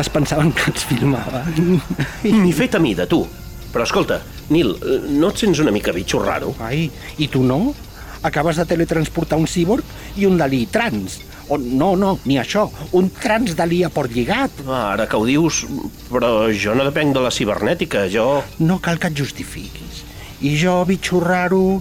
Es 0.00 0.08
pensaven 0.08 0.52
que 0.56 0.70
ens 0.72 0.84
filmaven. 0.88 1.80
Ni 2.24 2.52
fet 2.56 2.78
a 2.78 2.80
mida, 2.80 3.06
tu. 3.06 3.26
Però 3.72 3.84
escolta, 3.86 4.20
Nil, 4.52 4.74
eh, 4.84 5.00
no 5.16 5.32
et 5.32 5.40
sents 5.40 5.62
una 5.64 5.72
mica 5.72 5.94
bitxo 5.96 6.20
raro? 6.22 6.54
Ai, 6.60 6.90
i 7.18 7.28
tu 7.32 7.42
no? 7.42 7.74
Acabes 8.22 8.60
de 8.60 8.66
teletransportar 8.68 9.38
un 9.40 9.48
cíborg 9.48 9.84
i 10.20 10.26
un 10.28 10.36
Dalí 10.38 10.66
trans. 10.70 11.18
O 11.48 11.56
no, 11.58 11.96
no, 11.98 12.18
ni 12.28 12.36
això. 12.38 12.68
Un 12.92 13.10
trans 13.10 13.56
Dalí 13.58 13.82
a 13.82 13.90
port 13.90 14.12
lligat. 14.14 14.62
Ah, 14.68 14.92
Ara 14.92 15.08
que 15.08 15.18
ho 15.18 15.24
dius, 15.26 15.64
però 16.12 16.46
jo 16.52 16.76
no 16.76 16.86
depenc 16.86 17.16
de 17.16 17.24
la 17.24 17.32
cibernètica, 17.34 18.06
jo... 18.12 18.42
No 18.60 18.78
cal 18.78 19.00
que 19.02 19.10
et 19.10 19.18
justifiquis. 19.18 20.04
I 20.42 20.54
jo, 20.58 20.78
bitxo 20.86 21.20
raro, 21.22 21.80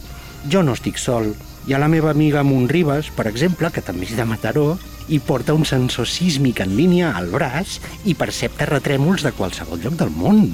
jo 0.49 0.63
no 0.63 0.73
estic 0.77 0.97
sol. 0.97 1.34
Hi 1.67 1.75
ha 1.75 1.82
la 1.82 1.91
meva 1.91 2.10
amiga 2.10 2.41
Montribes, 2.41 3.12
per 3.13 3.27
exemple, 3.30 3.69
que 3.69 3.84
també 3.86 4.08
és 4.10 4.17
de 4.17 4.25
Mataró, 4.25 4.80
i 5.12 5.19
porta 5.19 5.54
un 5.54 5.65
sensor 5.67 6.08
sísmic 6.10 6.63
en 6.63 6.73
línia 6.77 7.12
al 7.17 7.30
braç 7.30 7.80
i 8.08 8.15
percep 8.17 8.56
terratrèmols 8.58 9.25
de 9.27 9.34
qualsevol 9.38 9.82
lloc 9.84 9.97
del 9.99 10.13
món. 10.15 10.45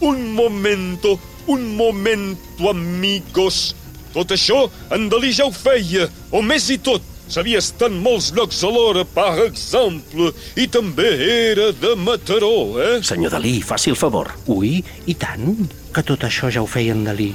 Un 0.00 0.34
momento, 0.34 1.18
un 1.46 1.76
momento, 1.76 2.70
amigos. 2.70 3.74
Tot 4.14 4.30
això 4.34 4.68
en 4.94 5.08
Dalí 5.10 5.32
ja 5.34 5.46
ho 5.48 5.52
feia, 5.54 6.08
o 6.30 6.42
més 6.42 6.68
i 6.70 6.78
tot. 6.78 7.02
Sabia 7.24 7.58
estar 7.58 7.88
en 7.88 8.02
molts 8.04 8.28
llocs 8.36 8.60
alhora, 8.68 9.02
per 9.08 9.46
exemple, 9.46 10.28
i 10.60 10.66
també 10.68 11.08
era 11.48 11.70
de 11.72 11.94
Mataró, 11.96 12.76
eh? 12.78 13.00
Senyor 13.02 13.32
Dalí, 13.32 13.56
faci 13.64 13.90
el 13.94 13.96
favor. 13.96 14.34
Ui, 14.52 14.76
i 15.08 15.14
tant, 15.16 15.64
que 15.94 16.04
tot 16.04 16.26
això 16.28 16.52
ja 16.52 16.62
ho 16.62 16.68
feien 16.68 17.02
Dalí. 17.06 17.32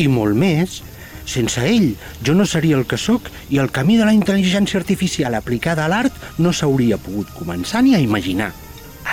I 0.00 0.08
molt 0.08 0.34
més, 0.40 0.80
sense 1.28 1.60
ell, 1.68 1.92
jo 2.24 2.34
no 2.34 2.46
seria 2.48 2.78
el 2.80 2.86
que 2.88 2.96
sóc 2.96 3.28
i 3.52 3.60
el 3.60 3.70
camí 3.74 3.98
de 4.00 4.08
la 4.08 4.16
intel·ligència 4.16 4.80
artificial 4.80 5.36
aplicada 5.36 5.84
a 5.84 5.90
l'art 5.92 6.40
no 6.40 6.54
s'hauria 6.54 6.96
pogut 6.96 7.34
començar 7.36 7.84
ni 7.84 7.94
a 7.94 8.00
imaginar. 8.00 8.54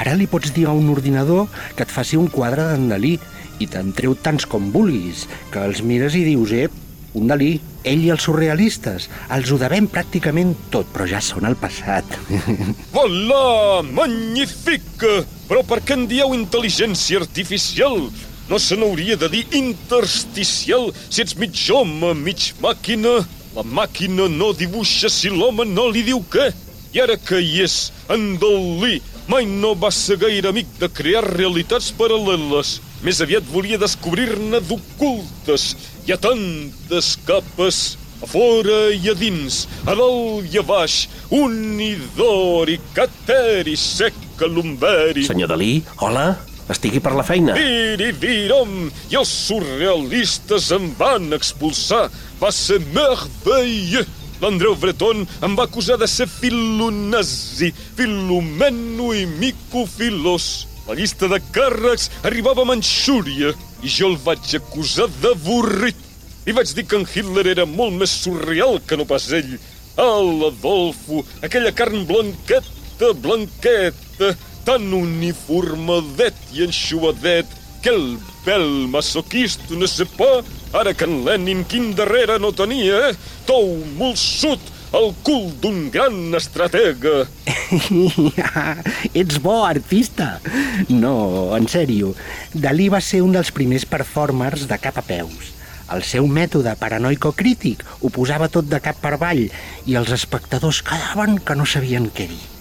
Ara 0.01 0.15
li 0.17 0.25
pots 0.29 0.53
dir 0.55 0.65
a 0.67 0.73
un 0.73 0.89
ordinador 0.89 1.45
que 1.77 1.85
et 1.85 1.91
faci 1.93 2.17
un 2.17 2.29
quadre 2.33 2.65
d'en 2.71 2.87
Dalí 2.89 3.17
i 3.61 3.67
te'n 3.69 3.91
treu 3.93 4.15
tants 4.17 4.47
com 4.49 4.71
vulguis, 4.73 5.27
que 5.53 5.61
els 5.61 5.83
mires 5.85 6.15
i 6.17 6.23
dius, 6.25 6.53
ep, 6.65 6.73
un 7.13 7.29
Dalí, 7.29 7.51
ell 7.85 8.01
i 8.01 8.09
els 8.13 8.25
surrealistes, 8.25 9.05
els 9.35 9.51
ho 9.53 9.59
devem 9.61 9.85
pràcticament 9.91 10.55
tot, 10.73 10.89
però 10.95 11.05
ja 11.09 11.21
són 11.21 11.45
el 11.49 11.57
passat. 11.61 12.17
Voilà, 12.95 13.83
magnífica! 13.85 15.21
Però 15.49 15.61
per 15.67 15.83
què 15.85 15.97
en 15.99 16.07
dieu 16.09 16.33
intel·ligència 16.33 17.21
artificial? 17.21 18.09
No 18.49 18.59
se 18.59 18.75
n'hauria 18.79 19.15
de 19.19 19.29
dir 19.31 19.45
intersticial 19.55 20.89
si 21.05 21.21
ets 21.23 21.37
mig 21.39 21.59
home, 21.71 22.15
mig 22.17 22.51
màquina. 22.63 23.21
La 23.53 23.63
màquina 23.63 24.25
no 24.31 24.49
dibuixa 24.57 25.11
si 25.13 25.29
l'home 25.29 25.67
no 25.69 25.85
li 25.93 26.01
diu 26.07 26.23
què. 26.33 26.49
I 26.93 27.01
ara 27.05 27.17
que 27.17 27.39
hi 27.41 27.61
és, 27.63 27.91
en 28.13 28.33
Dalí 28.41 28.99
mai 29.31 29.45
no 29.47 29.73
va 29.79 29.91
ser 29.93 30.17
gaire 30.21 30.49
amic 30.51 30.69
de 30.79 30.89
crear 30.91 31.23
realitats 31.25 31.91
paral·leles. 31.97 32.77
Més 33.03 33.19
aviat 33.23 33.47
volia 33.51 33.79
descobrir-ne 33.81 34.61
d'ocultes. 34.67 35.73
Hi 36.05 36.15
ha 36.15 36.19
tantes 36.21 37.13
capes, 37.27 37.81
a 38.23 38.29
fora 38.29 38.79
i 38.95 39.11
a 39.11 39.15
dins, 39.19 39.63
a 39.83 39.95
dalt 39.99 40.47
i 40.47 40.59
a 40.59 40.63
baix, 40.63 41.03
unidori, 41.31 42.79
cateri, 42.95 43.75
seca, 43.79 44.47
lumberi... 44.47 45.27
Senyor 45.27 45.51
Dalí, 45.51 45.75
hola? 45.99 46.31
Estigui 46.71 47.01
per 47.03 47.11
la 47.17 47.25
feina. 47.27 47.55
Viri, 47.57 48.13
virom, 48.15 48.87
i 49.11 49.17
els 49.19 49.31
surrealistes 49.49 50.69
em 50.75 50.93
van 50.99 51.35
expulsar. 51.35 52.05
Va 52.39 52.51
ser 52.55 52.79
merveilleux. 52.95 54.07
L'Andreu 54.43 54.73
Breton 54.75 55.21
em 55.47 55.53
va 55.55 55.63
acusar 55.69 55.95
de 55.95 56.07
ser 56.11 56.25
filonazi, 56.27 57.69
filomeno 57.95 59.13
i 59.15 59.21
micofilós. 59.39 60.47
La 60.83 60.97
llista 60.97 61.29
de 61.31 61.39
càrrecs 61.55 62.09
arribava 62.27 62.65
a 62.65 62.67
Manxúria 62.67 63.53
i 63.79 63.91
jo 63.93 64.09
el 64.11 64.17
vaig 64.25 64.57
acusar 64.59 65.07
d'avorrit. 65.21 66.01
I 66.43 66.51
vaig 66.57 66.73
dir 66.75 66.83
que 66.83 66.99
en 66.99 67.07
Hitler 67.07 67.45
era 67.53 67.63
molt 67.63 67.95
més 68.01 68.11
surreal 68.25 68.81
que 68.83 68.99
no 68.99 69.07
pas 69.07 69.29
ell. 69.31 69.53
Ah, 69.95 70.19
l'Adolfo, 70.19 71.21
aquella 71.39 71.71
carn 71.71 72.03
blanqueta, 72.09 73.13
blanqueta, 73.23 74.33
tan 74.67 74.91
uniformadet 74.97 76.35
i 76.51 76.65
enxuadet, 76.67 77.47
que 77.79 77.95
el 77.95 78.17
pèl 78.43 78.67
masoquista, 78.91 79.71
no 79.79 79.87
sé 79.87 80.03
pas, 80.19 80.43
ara 80.73 80.93
que 80.97 81.05
en 81.05 81.23
Lenin 81.25 81.63
quin 81.69 81.93
darrere 81.95 82.39
no 82.41 82.51
tenia? 82.55 83.13
Tou 83.47 83.75
molsut, 83.97 84.61
el 84.93 85.11
cul 85.25 85.49
d'un 85.61 85.89
gran 85.93 86.35
estratega. 86.37 87.23
Ets 89.21 89.39
bo, 89.41 89.63
artista. 89.65 90.37
No, 90.89 91.15
en 91.57 91.69
sèrio. 91.69 92.13
Dalí 92.53 92.89
va 92.93 93.01
ser 93.01 93.23
un 93.25 93.33
dels 93.37 93.53
primers 93.55 93.87
performers 93.89 94.67
de 94.69 94.79
cap 94.81 95.01
a 95.01 95.05
peus. 95.07 95.53
El 95.93 96.01
seu 96.07 96.25
mètode 96.25 96.73
paranoico-crític 96.79 97.83
ho 98.01 98.13
posava 98.13 98.49
tot 98.49 98.69
de 98.69 98.79
cap 98.81 98.97
per 99.03 99.15
avall 99.17 99.45
i 99.85 99.99
els 99.99 100.13
espectadors 100.15 100.81
quedaven 100.85 101.37
que 101.43 101.57
no 101.59 101.69
sabien 101.69 102.09
què 102.09 102.29
dir. 102.31 102.52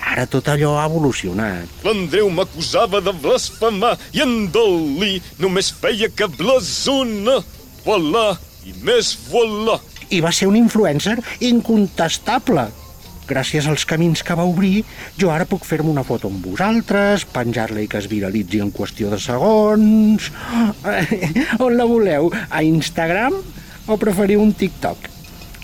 Ara 0.00 0.24
tot 0.26 0.48
allò 0.48 0.74
ha 0.78 0.86
evolucionat. 0.88 1.68
L'Andreu 1.84 2.30
m'acusava 2.32 3.02
de 3.04 3.12
blasfemar 3.12 3.96
i 4.16 4.24
en 4.24 4.48
Dalí 4.52 5.18
només 5.38 5.70
feia 5.76 6.08
que 6.08 6.28
blasona. 6.38 7.40
Voilà, 7.84 8.34
i 8.66 8.74
més 8.84 9.14
voilà. 9.30 9.78
I 10.10 10.20
va 10.24 10.32
ser 10.34 10.48
un 10.50 10.58
influencer 10.58 11.18
incontestable. 11.46 12.70
Gràcies 13.30 13.68
als 13.70 13.84
camins 13.86 14.24
que 14.26 14.34
va 14.34 14.42
obrir, 14.48 14.82
jo 15.20 15.30
ara 15.30 15.46
puc 15.46 15.62
fer-me 15.62 15.92
una 15.92 16.02
foto 16.02 16.26
amb 16.26 16.42
vosaltres, 16.50 17.28
penjar-la 17.30 17.84
i 17.84 17.86
que 17.90 18.00
es 18.02 18.08
viralitzi 18.10 18.58
en 18.64 18.72
qüestió 18.74 19.12
de 19.12 19.20
segons... 19.22 20.32
On 21.64 21.76
la 21.76 21.86
voleu? 21.86 22.32
A 22.50 22.64
Instagram 22.66 23.36
o 23.86 23.98
preferiu 24.02 24.42
un 24.42 24.50
TikTok? 24.58 25.06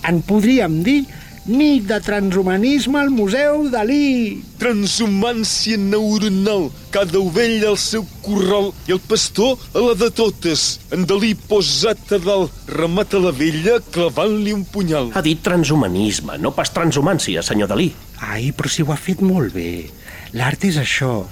En 0.07 0.21
podríem 0.23 0.79
dir 0.85 1.01
nit 1.47 1.87
de 1.87 1.97
transhumanisme 2.03 2.99
al 2.99 3.09
Museu 3.09 3.69
Dalí. 3.71 4.43
Transhumància 4.59 5.77
neuronal, 5.79 6.67
cada 6.91 7.19
ovella 7.19 7.71
al 7.71 7.79
seu 7.79 8.03
corral 8.25 8.73
i 8.87 8.95
el 8.95 8.99
pastor 8.99 9.55
a 9.73 9.83
la 9.85 9.95
de 9.95 10.09
totes. 10.11 10.65
En 10.91 11.07
Dalí 11.07 11.33
posat 11.47 12.11
a 12.17 12.19
dalt, 12.19 12.51
remata 12.67 13.21
la 13.23 13.31
vella 13.31 13.79
clavant-li 13.93 14.53
un 14.55 14.65
punyal. 14.67 15.13
Ha 15.15 15.23
dit 15.23 15.39
transhumanisme, 15.43 16.35
no 16.43 16.51
pas 16.51 16.73
transhumància, 16.75 17.45
senyor 17.45 17.71
Dalí. 17.71 17.93
Ai, 18.19 18.51
però 18.51 18.69
si 18.71 18.83
ho 18.83 18.91
ha 18.91 18.99
fet 18.99 19.23
molt 19.23 19.55
bé. 19.55 19.87
L'art 20.35 20.67
és 20.67 20.77
això. 20.81 21.23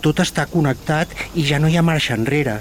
Tot 0.00 0.24
està 0.24 0.46
connectat 0.48 1.12
i 1.34 1.44
ja 1.44 1.60
no 1.60 1.68
hi 1.68 1.76
ha 1.76 1.84
marxa 1.84 2.16
enrere. 2.16 2.60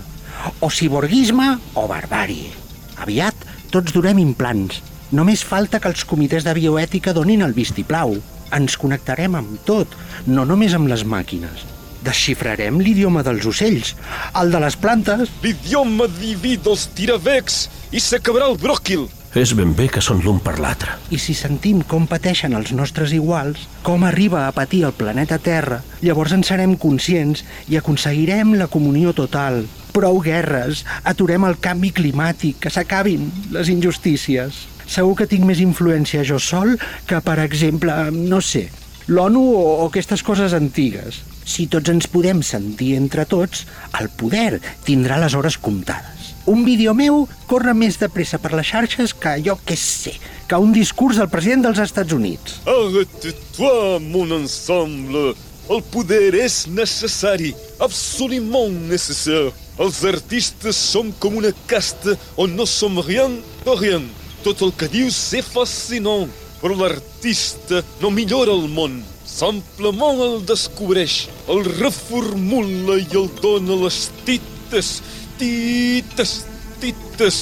O 0.60 0.70
ciborguisme 0.74 1.56
o 1.78 1.88
barbàrie. 1.88 2.52
Aviat 3.00 3.48
tots 3.72 3.94
durem 3.96 4.20
implants. 4.20 4.82
Només 5.12 5.46
falta 5.48 5.80
que 5.80 5.88
els 5.88 6.04
comitès 6.04 6.44
de 6.44 6.54
bioètica 6.58 7.14
donin 7.16 7.46
el 7.46 7.56
vistiplau. 7.56 8.18
Ens 8.56 8.76
connectarem 8.80 9.36
amb 9.40 9.60
tot, 9.68 9.96
no 10.28 10.44
només 10.48 10.76
amb 10.76 10.92
les 10.92 11.06
màquines. 11.08 11.64
Desxifrarem 12.04 12.80
l'idioma 12.84 13.24
dels 13.24 13.46
ocells, 13.48 13.96
el 14.40 14.52
de 14.52 14.60
les 14.64 14.76
plantes... 14.80 15.32
L'idioma 15.44 16.08
diví 16.20 16.58
dels 16.60 16.88
tiravecs 16.96 17.64
i 17.96 18.04
s'acabarà 18.04 18.52
el 18.52 18.60
bròquil. 18.62 19.08
És 19.38 19.52
ben 19.56 19.74
bé 19.78 19.88
que 19.92 20.02
són 20.02 20.22
l'un 20.24 20.40
per 20.44 20.56
l'altre. 20.60 20.96
I 21.14 21.20
si 21.22 21.36
sentim 21.38 21.84
com 21.88 22.08
pateixen 22.10 22.56
els 22.58 22.72
nostres 22.76 23.12
iguals, 23.16 23.68
com 23.84 24.06
arriba 24.08 24.46
a 24.48 24.54
patir 24.56 24.84
el 24.88 24.96
planeta 24.98 25.38
Terra, 25.38 25.82
llavors 26.02 26.36
en 26.36 26.46
serem 26.48 26.78
conscients 26.80 27.44
i 27.68 27.78
aconseguirem 27.80 28.56
la 28.60 28.70
comunió 28.72 29.14
total. 29.16 29.66
Prou 29.94 30.20
guerres, 30.24 30.86
aturem 31.04 31.46
el 31.48 31.60
canvi 31.64 31.92
climàtic, 31.96 32.60
que 32.64 32.72
s'acabin 32.74 33.30
les 33.56 33.70
injustícies. 33.74 34.66
Segur 34.88 35.16
que 35.20 35.28
tinc 35.30 35.44
més 35.46 35.62
influència 35.64 36.26
jo 36.28 36.40
sol 36.40 36.78
que, 37.08 37.20
per 37.22 37.38
exemple, 37.44 37.94
no 38.16 38.40
sé, 38.42 38.68
l'ONU 39.08 39.44
o, 39.54 39.66
o 39.84 39.88
aquestes 39.88 40.24
coses 40.24 40.56
antigues. 40.56 41.22
Si 41.48 41.68
tots 41.72 41.92
ens 41.92 42.10
podem 42.12 42.42
sentir 42.44 42.94
entre 42.98 43.24
tots, 43.28 43.66
el 44.00 44.10
poder 44.20 44.60
tindrà 44.88 45.20
les 45.22 45.36
hores 45.36 45.60
comptades. 45.60 46.34
Un 46.48 46.64
vídeo 46.64 46.94
meu 46.96 47.26
corre 47.48 47.74
més 47.76 47.98
de 48.00 48.08
pressa 48.12 48.40
per 48.40 48.54
les 48.56 48.68
xarxes 48.70 49.14
que 49.16 49.34
jo 49.44 49.58
què 49.68 49.76
sé, 49.80 50.14
que 50.48 50.60
un 50.64 50.72
discurs 50.76 51.20
del 51.20 51.28
president 51.32 51.66
dels 51.66 51.82
Estats 51.84 52.16
Units. 52.16 52.62
Arrête-toi, 52.72 54.00
mon 54.04 54.32
ensemble. 54.38 55.34
El 55.68 55.82
poder 55.92 56.32
és 56.40 56.62
necessari, 56.72 57.52
absolument 57.84 58.78
necessaire. 58.88 59.52
Els 59.78 60.00
artistes 60.08 60.80
som 60.80 61.12
com 61.20 61.36
una 61.38 61.52
casta 61.68 62.16
on 62.40 62.56
no 62.56 62.66
som 62.66 62.96
rien 63.04 63.42
de 63.66 63.76
rien. 63.84 64.08
Tot 64.46 64.62
el 64.66 64.74
que 64.78 64.90
dius 64.92 65.18
és 65.38 65.48
fascinant, 65.54 66.30
però 66.62 66.78
l'artista 66.78 67.84
no 68.02 68.12
millora 68.14 68.54
el 68.54 68.68
món. 68.74 69.00
Simplement 69.28 70.22
el 70.24 70.38
descobreix, 70.48 71.28
el 71.52 71.66
reformula 71.68 72.98
i 73.02 73.08
el 73.20 73.28
dona 73.42 73.76
les 73.84 74.08
tites, 74.26 74.92
tites, 75.38 76.34
tites. 76.82 77.42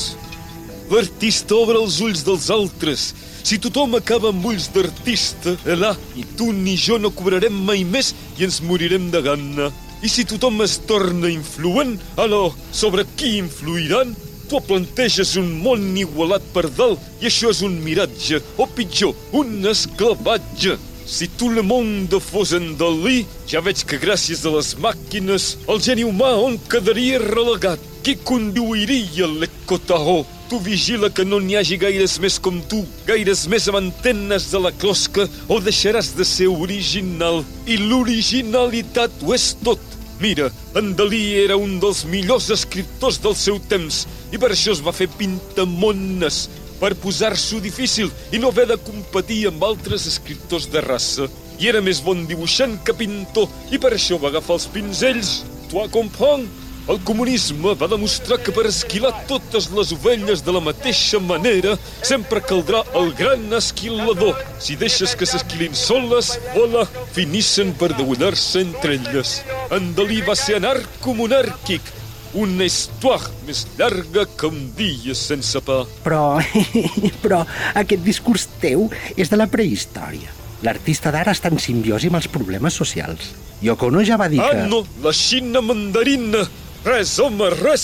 L'artista 0.92 1.56
obre 1.58 1.80
els 1.82 2.02
ulls 2.06 2.26
dels 2.26 2.50
altres. 2.54 3.08
Si 3.46 3.60
tothom 3.62 3.96
acaba 3.98 4.32
amb 4.34 4.46
ulls 4.50 4.68
d'artista, 4.74 5.56
allà, 5.70 5.94
i 6.18 6.26
tu 6.38 6.52
ni 6.54 6.76
jo 6.82 6.98
no 6.98 7.14
cobrarem 7.14 7.54
mai 7.68 7.84
més 7.86 8.14
i 8.40 8.46
ens 8.48 8.62
morirem 8.66 9.12
de 9.14 9.22
gana. 9.26 9.72
I 10.02 10.10
si 10.10 10.26
tothom 10.28 10.62
es 10.66 10.80
torna 10.90 11.30
influent, 11.32 11.96
alors, 12.22 12.58
sobre 12.74 13.06
qui 13.18 13.38
influiran? 13.40 14.16
Tu 14.50 14.60
planteges 14.68 15.36
un 15.42 15.48
món 15.64 15.96
igualat 15.98 16.44
per 16.54 16.68
dalt 16.78 17.02
i 17.22 17.30
això 17.30 17.50
és 17.50 17.64
un 17.66 17.80
miratge, 17.82 18.42
o 18.62 18.68
pitjor, 18.70 19.16
un 19.34 19.66
esclavatge. 19.72 20.76
Si 21.06 21.28
tu 21.38 21.50
le 21.54 21.62
monde 21.62 22.20
fos 22.22 22.52
en 22.58 22.72
Dalí, 22.78 23.26
ja 23.50 23.62
veig 23.66 23.84
que 23.86 24.00
gràcies 24.02 24.46
a 24.46 24.54
les 24.56 24.72
màquines 24.82 25.52
el 25.70 25.82
geni 25.86 26.06
humà 26.06 26.32
on 26.42 26.58
quedaria 26.70 27.20
relegat. 27.22 27.82
Qui 28.06 28.16
conduiria 28.22 29.26
l'Ecotahó? 29.26 30.24
Tu 30.50 30.60
vigila 30.62 31.10
que 31.10 31.26
no 31.26 31.40
n'hi 31.42 31.58
hagi 31.58 31.78
gaires 31.82 32.20
més 32.22 32.38
com 32.38 32.60
tu, 32.70 32.84
gaires 33.08 33.48
més 33.50 33.66
amb 33.70 33.80
antenes 33.80 34.52
de 34.52 34.62
la 34.62 34.72
closca, 34.82 35.26
o 35.50 35.58
deixaràs 35.58 36.12
de 36.18 36.26
ser 36.26 36.52
original. 36.54 37.42
I 37.66 37.80
l'originalitat 37.82 39.26
ho 39.26 39.34
és 39.34 39.56
tot. 39.66 39.95
Mira, 40.20 40.50
en 40.76 40.96
Dalí 40.96 41.36
era 41.44 41.58
un 41.60 41.80
dels 41.84 42.06
millors 42.08 42.48
escriptors 42.54 43.18
del 43.24 43.36
seu 43.36 43.60
temps 43.72 44.06
i 44.32 44.40
per 44.40 44.54
això 44.54 44.72
es 44.72 44.84
va 44.84 44.96
fer 44.96 45.10
pintamones, 45.12 46.46
per 46.80 46.94
posar-s'ho 47.00 47.60
difícil 47.64 48.12
i 48.32 48.40
no 48.40 48.52
haver 48.52 48.68
de 48.72 48.78
competir 48.80 49.46
amb 49.50 49.64
altres 49.68 50.08
escriptors 50.08 50.70
de 50.72 50.84
raça. 50.84 51.28
I 51.60 51.70
era 51.72 51.84
més 51.84 52.02
bon 52.04 52.26
dibuixant 52.28 52.78
que 52.84 52.96
pintor 52.96 53.52
i 53.72 53.80
per 53.80 53.94
això 53.96 54.20
va 54.20 54.32
agafar 54.32 54.60
els 54.60 54.68
pinzells. 54.72 55.42
Tu 55.72 55.80
a 55.82 55.88
comprendre? 55.92 56.65
El 56.86 57.00
comunisme 57.02 57.74
va 57.74 57.88
demostrar 57.90 58.38
que 58.46 58.54
per 58.54 58.68
esquilar 58.70 59.10
totes 59.26 59.72
les 59.74 59.90
ovelles 59.96 60.44
de 60.46 60.54
la 60.54 60.62
mateixa 60.62 61.18
manera 61.18 61.74
sempre 62.06 62.44
caldrà 62.46 62.84
el 63.00 63.10
gran 63.18 63.48
esquilador. 63.58 64.38
Si 64.62 64.76
deixes 64.78 65.16
que 65.18 65.26
s'esquilin 65.26 65.74
soles, 65.74 66.36
vola, 66.54 66.84
finissin 67.16 67.72
per 67.80 67.90
degullar-se 67.96 68.62
entre 68.62 69.00
elles. 69.00 69.40
En 69.74 69.96
Dalí 69.98 70.20
va 70.28 70.36
ser 70.38 70.60
anarcomonàrquic, 70.60 71.90
una 72.38 72.68
història 72.70 73.32
més 73.48 73.64
llarga 73.80 74.28
que 74.38 74.50
un 74.52 74.60
dia 74.78 75.16
sense 75.18 75.62
pa. 75.66 75.80
Però, 76.06 76.38
però 77.24 77.42
aquest 77.82 78.06
discurs 78.06 78.46
teu 78.62 78.92
és 79.18 79.34
de 79.34 79.40
la 79.42 79.50
prehistòria. 79.50 80.30
L'artista 80.66 81.10
d'ara 81.14 81.34
està 81.34 81.50
en 81.50 81.58
simbiosi 81.62 82.14
amb 82.14 82.22
els 82.22 82.30
problemes 82.30 82.78
socials. 82.78 83.34
Yoko 83.66 83.90
Ono 83.90 84.04
ja 84.06 84.18
va 84.22 84.30
dir 84.30 84.42
que... 84.42 84.66
Ah, 84.66 84.70
no, 84.70 84.84
la 85.02 85.14
Xina 85.16 85.62
mandarina. 85.66 86.44
Res, 86.86 87.16
home, 87.18 87.48
res. 87.64 87.84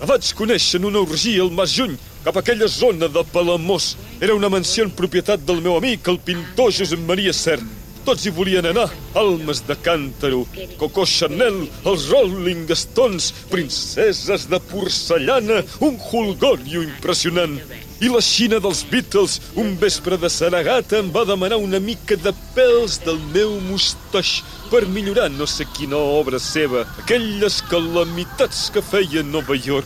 La 0.00 0.08
vaig 0.10 0.26
conèixer 0.34 0.80
en 0.80 0.88
una 0.88 0.98
orgia 1.04 1.44
al 1.44 1.52
Mas 1.54 1.70
Juny, 1.76 1.92
cap 2.24 2.34
a 2.34 2.40
aquella 2.42 2.66
zona 2.66 3.06
de 3.06 3.22
Palamós. 3.30 3.92
Era 4.18 4.34
una 4.34 4.48
mansió 4.50 4.82
en 4.82 4.90
propietat 4.90 5.44
del 5.46 5.60
meu 5.62 5.76
amic, 5.78 6.08
el 6.10 6.18
pintor 6.18 6.72
Josep 6.74 7.04
Maria 7.06 7.30
Cert. 7.30 7.62
Tots 8.02 8.26
hi 8.26 8.32
volien 8.34 8.66
anar. 8.66 8.88
Almes 9.22 9.60
de 9.68 9.76
Càntaro, 9.84 10.40
Coco 10.80 11.06
Chanel, 11.06 11.60
els 11.86 12.08
Rolling 12.10 12.66
Stones, 12.74 13.30
princeses 13.52 14.48
de 14.50 14.58
porcellana, 14.72 15.62
un 15.86 16.00
holgorio 16.10 16.82
impressionant. 16.88 17.54
I 18.00 18.08
la 18.08 18.20
Xina 18.24 18.56
dels 18.64 18.78
Beatles, 18.88 19.34
un 19.60 19.74
vespre 19.76 20.16
de 20.16 20.28
Saragata, 20.32 20.96
em 21.02 21.10
va 21.12 21.26
demanar 21.28 21.58
una 21.60 21.76
mica 21.84 22.16
de 22.16 22.30
pèls 22.54 22.94
del 23.04 23.18
meu 23.34 23.58
mustaix 23.66 24.38
per 24.70 24.86
millorar 24.88 25.26
no 25.34 25.44
sé 25.44 25.66
quina 25.76 26.00
obra 26.00 26.40
seva, 26.40 26.86
aquelles 27.02 27.58
calamitats 27.68 28.70
que 28.72 28.80
feia 28.80 29.20
Nova 29.22 29.58
York. 29.66 29.84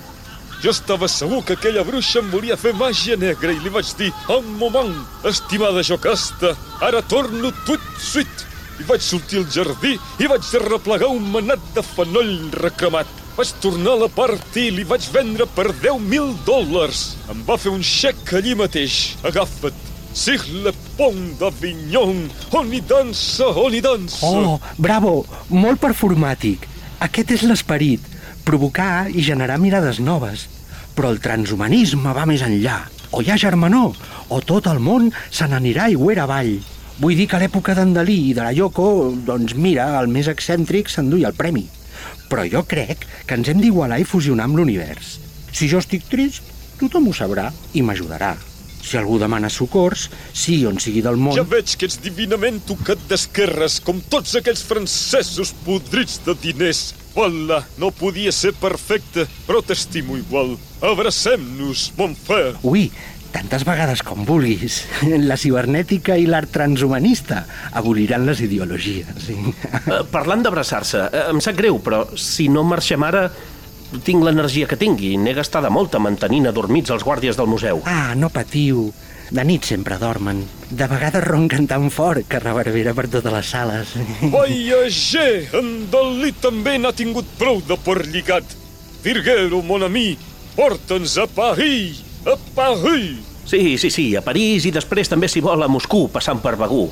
Jo 0.62 0.70
estava 0.70 1.08
segur 1.10 1.42
que 1.42 1.56
aquella 1.58 1.82
bruixa 1.82 2.22
em 2.22 2.30
volia 2.30 2.56
fer 2.56 2.76
màgia 2.78 3.18
negra 3.18 3.50
i 3.50 3.58
li 3.58 3.74
vaig 3.74 3.90
dir 3.98 4.12
un 4.36 4.46
moment, 4.62 4.94
estimada 5.26 5.82
Jocasta, 5.82 6.54
ara 6.86 7.02
torno 7.02 7.50
tot 7.66 7.82
suit. 7.98 8.46
I 8.78 8.86
vaig 8.86 9.02
sortir 9.02 9.42
al 9.42 9.50
jardí 9.50 9.98
i 10.22 10.30
vaig 10.30 10.54
replegar 10.68 11.10
un 11.10 11.26
manat 11.34 11.66
de 11.74 11.82
fenoll 11.82 12.34
recremat. 12.62 13.23
Vaig 13.34 13.50
tornar 13.58 13.96
la 13.98 14.06
party 14.14 14.68
i 14.68 14.74
li 14.76 14.84
vaig 14.86 15.08
vendre 15.10 15.48
per 15.56 15.72
10.000 15.82 16.44
dòlars. 16.46 17.00
Em 17.32 17.40
va 17.48 17.56
fer 17.58 17.72
un 17.74 17.82
xec 17.82 18.30
allí 18.38 18.54
mateix. 18.54 19.16
Agafa't. 19.26 19.90
Sur 20.14 20.44
le 20.62 20.70
pont 20.94 21.18
d'Avignon, 21.40 22.28
on 22.54 22.70
hi 22.70 22.78
dansa, 22.86 23.48
on 23.58 23.74
hi 23.74 23.80
dansa. 23.82 24.30
Oh, 24.30 24.60
bravo! 24.78 25.24
Molt 25.50 25.82
performàtic. 25.82 26.68
Aquest 27.02 27.34
és 27.34 27.42
l'esperit. 27.50 28.06
Provocar 28.46 29.08
i 29.10 29.26
generar 29.26 29.58
mirades 29.58 29.98
noves. 29.98 30.46
Però 30.94 31.10
el 31.10 31.18
transhumanisme 31.18 32.14
va 32.14 32.30
més 32.30 32.46
enllà. 32.46 32.84
O 33.10 33.18
hi 33.18 33.34
ha 33.34 33.40
germanor, 33.40 33.98
o 34.30 34.42
tot 34.46 34.70
el 34.70 34.78
món 34.78 35.10
se 35.26 35.50
n'anirà 35.50 35.90
i 35.90 35.98
avall. 35.98 36.60
Vull 37.02 37.18
dir 37.18 37.26
que 37.26 37.34
a 37.34 37.42
l'època 37.42 37.74
d'en 37.74 37.92
Dalí 37.98 38.30
i 38.30 38.34
de 38.34 38.46
la 38.46 38.54
Yoko, 38.54 39.10
doncs 39.26 39.58
mira, 39.58 39.98
el 39.98 40.06
més 40.06 40.30
excèntric 40.30 40.86
s'enduia 40.88 41.26
el 41.26 41.34
premi. 41.34 41.66
Però 42.30 42.46
jo 42.48 42.64
crec 42.68 43.04
que 43.26 43.38
ens 43.38 43.50
hem 43.50 43.60
d'igualar 43.62 44.00
i 44.02 44.08
fusionar 44.08 44.48
amb 44.48 44.58
l'univers. 44.60 45.18
Si 45.54 45.68
jo 45.70 45.78
estic 45.82 46.08
trist, 46.10 46.50
tothom 46.80 47.08
ho 47.08 47.14
sabrà 47.16 47.50
i 47.74 47.82
m'ajudarà. 47.86 48.34
Si 48.84 48.98
algú 49.00 49.16
demana 49.16 49.48
socors, 49.48 50.10
sigui 50.36 50.66
on 50.68 50.76
sigui 50.82 51.00
del 51.04 51.16
món... 51.16 51.32
Ja 51.38 51.46
veig 51.48 51.72
que 51.80 51.88
ets 51.88 51.96
divinament 52.04 52.60
tocat 52.68 53.00
d'esquerres, 53.08 53.78
com 53.80 54.02
tots 54.12 54.34
aquells 54.36 54.60
francesos 54.68 55.54
podrits 55.64 56.18
de 56.26 56.34
diners. 56.42 56.90
Hola, 57.16 57.62
no 57.80 57.88
podia 57.94 58.32
ser 58.34 58.52
perfecte, 58.60 59.24
però 59.46 59.62
t'estimo 59.64 60.18
igual. 60.20 60.56
Abracem-nos, 60.84 61.86
mon 61.96 62.12
frère. 62.18 62.58
Ui, 62.66 62.90
tantes 63.34 63.64
vegades 63.66 64.02
com 64.06 64.24
vulguis. 64.28 64.84
La 65.28 65.38
cibernètica 65.40 66.16
i 66.18 66.28
l'art 66.30 66.52
transhumanista 66.54 67.44
aboliran 67.74 68.26
les 68.28 68.44
ideologies. 68.46 69.10
Sí. 69.26 69.36
Eh, 69.84 70.02
parlant 70.12 70.44
d'abraçar-se, 70.44 71.08
eh, 71.10 71.26
em 71.32 71.42
sap 71.44 71.58
greu, 71.58 71.80
però 71.82 72.04
si 72.18 72.48
no 72.52 72.62
marxem 72.66 73.02
ara, 73.06 73.26
tinc 74.06 74.24
l'energia 74.24 74.68
que 74.70 74.78
tingui. 74.78 75.16
N'he 75.18 75.34
gastada 75.36 75.70
molta 75.70 76.00
mantenint 76.02 76.48
adormits 76.50 76.94
els 76.94 77.04
guàrdies 77.06 77.38
del 77.38 77.50
museu. 77.50 77.82
Ah, 77.86 78.14
no 78.18 78.30
patiu. 78.30 78.88
De 79.34 79.42
nit 79.42 79.64
sempre 79.64 79.96
dormen. 79.98 80.44
De 80.70 80.86
vegades 80.86 81.24
ronquen 81.24 81.66
tan 81.66 81.88
fort 81.90 82.26
que 82.28 82.42
reverbera 82.42 82.92
per 82.94 83.08
totes 83.10 83.32
les 83.32 83.50
sales. 83.50 83.94
Voyager, 84.34 85.48
en 85.58 85.88
Dalí 85.90 86.34
també 86.42 86.76
n'ha 86.78 86.92
tingut 86.94 87.28
prou 87.40 87.62
de 87.66 87.78
por 87.80 88.04
lligat. 88.06 88.46
Virguero, 89.04 89.62
mon 89.64 89.84
ami, 89.84 90.14
porta'ns 90.54 91.16
a 91.20 91.26
Paris, 91.28 92.03
a 92.26 92.36
Paris. 92.54 93.18
Sí, 93.44 93.76
sí, 93.78 93.90
sí, 93.90 94.06
a 94.16 94.22
París 94.24 94.64
i 94.64 94.72
després 94.72 95.10
també 95.10 95.28
si 95.28 95.42
vol 95.44 95.62
a 95.62 95.68
Moscou, 95.68 96.08
passant 96.08 96.40
per 96.40 96.56
Begú. 96.60 96.86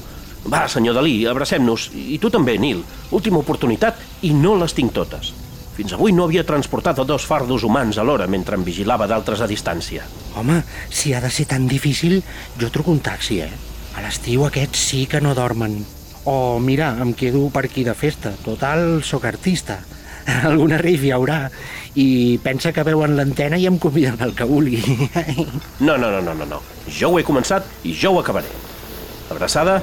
Va, 0.52 0.66
senyor 0.68 0.96
Dalí, 0.98 1.22
abracem-nos. 1.30 1.90
I 1.94 2.18
tu 2.20 2.28
també, 2.30 2.58
Nil. 2.58 2.82
Última 3.14 3.40
oportunitat 3.40 4.00
i 4.26 4.32
no 4.34 4.56
les 4.60 4.74
tinc 4.74 4.92
totes. 4.92 5.32
Fins 5.72 5.94
avui 5.96 6.12
no 6.12 6.26
havia 6.26 6.44
transportat 6.44 6.98
a 7.00 7.06
dos 7.08 7.24
fardos 7.24 7.64
humans 7.64 7.96
alhora 7.98 8.26
mentre 8.28 8.58
em 8.58 8.64
vigilava 8.66 9.06
d'altres 9.08 9.40
a 9.40 9.48
distància. 9.48 10.04
Home, 10.36 10.60
si 10.90 11.14
ha 11.14 11.22
de 11.22 11.30
ser 11.32 11.46
tan 11.48 11.64
difícil, 11.70 12.20
jo 12.60 12.68
truco 12.74 12.92
un 12.92 13.00
taxi, 13.00 13.40
eh? 13.40 13.50
A 13.96 14.04
l'estiu 14.04 14.44
aquests 14.44 14.82
sí 14.90 15.06
que 15.06 15.22
no 15.24 15.32
dormen. 15.38 15.78
O, 16.28 16.58
mira, 16.60 16.92
em 17.00 17.14
quedo 17.14 17.48
per 17.50 17.64
aquí 17.66 17.84
de 17.84 17.94
festa. 17.96 18.34
Total, 18.44 19.00
sóc 19.02 19.24
artista. 19.24 19.80
Alguna 20.48 20.78
rave 20.78 21.08
hi 21.08 21.14
haurà. 21.16 21.46
I 21.94 22.38
pensa 22.40 22.72
que 22.72 22.84
veuen 22.86 23.16
l'antena 23.18 23.58
i 23.60 23.66
em 23.68 23.76
conviden 23.78 24.20
al 24.24 24.32
que 24.36 24.48
vulgui. 24.48 24.80
No, 25.80 25.98
no, 25.98 26.08
no, 26.10 26.22
no, 26.24 26.34
no, 26.34 26.46
no. 26.48 26.60
Jo 26.88 27.12
ho 27.12 27.18
he 27.20 27.24
començat 27.26 27.66
i 27.84 27.92
jo 27.92 28.14
ho 28.14 28.20
acabaré. 28.22 28.48
Abraçada? 29.30 29.80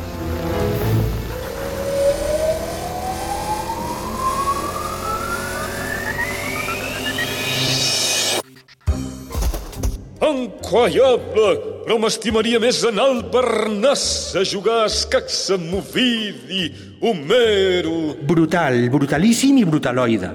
Incroyable! 10.22 11.79
Però 11.89 11.95
m'estimaria 11.97 12.60
més 12.62 12.84
anar 12.86 13.08
al 13.10 13.23
Bernàs 13.34 14.02
a 14.38 14.43
jugar 14.45 14.75
a 14.84 14.89
escacs 14.91 15.39
amb 15.56 15.71
Ovidi, 15.80 16.67
Homero... 17.02 18.12
Brutal, 18.30 18.78
brutalíssim 18.93 19.58
i 19.58 19.63
brutaloide. 19.65 20.30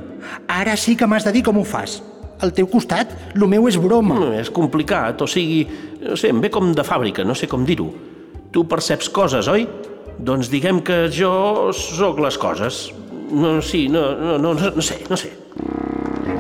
Ara 0.50 0.74
sí 0.74 0.96
que 0.98 1.06
m'has 1.06 1.22
de 1.22 1.30
dir 1.36 1.44
com 1.46 1.60
ho 1.60 1.62
fas. 1.62 2.00
Al 2.42 2.50
teu 2.56 2.66
costat, 2.66 3.14
lo 3.38 3.46
meu 3.46 3.68
és 3.70 3.78
broma. 3.78 4.16
No, 4.18 4.32
és 4.34 4.50
complicat, 4.50 5.22
o 5.22 5.30
sigui, 5.30 5.62
no 6.02 6.18
sé, 6.18 6.32
em 6.34 6.42
ve 6.42 6.50
com 6.50 6.74
de 6.74 6.82
fàbrica, 6.90 7.22
no 7.22 7.38
sé 7.38 7.46
com 7.46 7.62
dir-ho. 7.62 7.86
Tu 8.50 8.66
perceps 8.74 9.14
coses, 9.14 9.46
oi? 9.46 9.68
Doncs 10.18 10.50
diguem 10.50 10.82
que 10.82 11.04
jo 11.06 11.70
sóc 11.70 12.18
les 12.18 12.34
coses. 12.34 12.88
No, 13.30 13.60
sí, 13.62 13.86
no, 13.86 14.08
no, 14.18 14.40
no, 14.42 14.58
no 14.58 14.90
sé, 14.90 15.04
no 15.06 15.22
sé. 15.22 15.30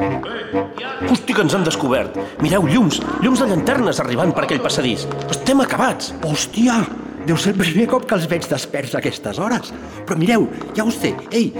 Hosti, 0.04 1.34
que 1.34 1.42
ens 1.44 1.54
han 1.54 1.64
descobert. 1.66 2.16
Mireu, 2.42 2.66
llums, 2.68 3.00
llums 3.22 3.42
de 3.42 3.48
llanternes 3.50 4.00
arribant 4.02 4.34
per 4.34 4.46
aquell 4.46 4.62
passadís. 4.64 5.06
Estem 5.32 5.62
acabats. 5.64 6.12
Hòstia, 6.24 6.80
deu 7.28 7.38
ser 7.40 7.54
el 7.54 7.60
primer 7.60 7.88
cop 7.92 8.06
que 8.08 8.16
els 8.18 8.28
veig 8.30 8.46
desperts 8.50 8.94
a 8.94 9.00
aquestes 9.00 9.40
hores. 9.40 9.72
Però 10.04 10.18
mireu, 10.20 10.48
ja 10.76 10.86
us 10.88 10.98
sé, 11.00 11.14
ei, 11.32 11.50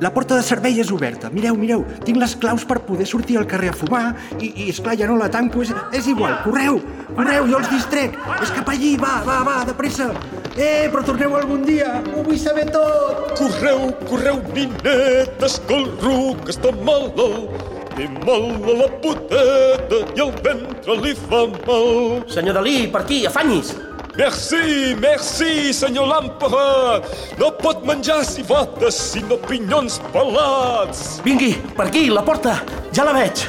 la 0.00 0.12
porta 0.14 0.36
de 0.38 0.44
servei 0.46 0.78
és 0.78 0.92
oberta. 0.94 1.30
Mireu, 1.34 1.56
mireu, 1.58 1.84
tinc 2.06 2.20
les 2.22 2.36
claus 2.38 2.64
per 2.68 2.78
poder 2.86 3.06
sortir 3.10 3.38
al 3.40 3.48
carrer 3.50 3.72
a 3.72 3.76
fumar 3.76 4.04
i, 4.38 4.52
i 4.52 4.68
esclar, 4.70 4.94
ja 5.00 5.08
no 5.10 5.16
la 5.18 5.30
tanco, 5.32 5.64
és, 5.64 5.72
és 5.96 6.06
igual, 6.12 6.36
correu, 6.44 6.78
correu, 7.16 7.48
jo 7.50 7.58
els 7.58 7.72
distrec. 7.72 8.14
És 8.38 8.54
cap 8.54 8.70
allí, 8.70 8.94
va, 9.00 9.16
va, 9.26 9.40
va, 9.46 9.56
de 9.66 9.74
pressa. 9.78 10.12
Eh, 10.54 10.86
però 10.92 11.02
torneu 11.06 11.34
algun 11.38 11.66
dia, 11.66 11.96
ho 12.14 12.22
vull 12.26 12.38
saber 12.38 12.68
tot. 12.70 13.34
Correu, 13.38 13.90
correu, 14.06 14.38
ninetes, 14.54 15.58
que 15.66 15.82
el 15.82 15.90
ruc 16.02 16.54
està 16.54 16.74
malalt. 16.78 17.77
Té 17.98 18.04
mal 18.22 18.44
a 18.62 18.74
la 18.78 18.86
puteta 19.02 19.96
i 20.14 20.20
el 20.22 20.28
ventre 20.44 20.94
li 21.02 21.16
fa 21.18 21.40
mal. 21.50 22.20
Senyor 22.30 22.54
Dalí, 22.54 22.84
per 22.94 23.00
aquí, 23.02 23.24
afanyis. 23.26 23.72
Merci, 24.14 24.94
merci, 25.02 25.72
senyor 25.74 26.06
Làmpara. 26.06 27.00
No 27.40 27.48
pot 27.58 27.82
menjar 27.86 28.20
civates, 28.22 29.00
sinó 29.16 29.40
pinyons 29.42 29.98
pelats. 30.14 31.18
Vingui, 31.26 31.56
per 31.74 31.88
aquí, 31.88 32.04
la 32.14 32.22
porta. 32.22 32.60
Ja 32.94 33.08
la 33.08 33.16
veig. 33.18 33.42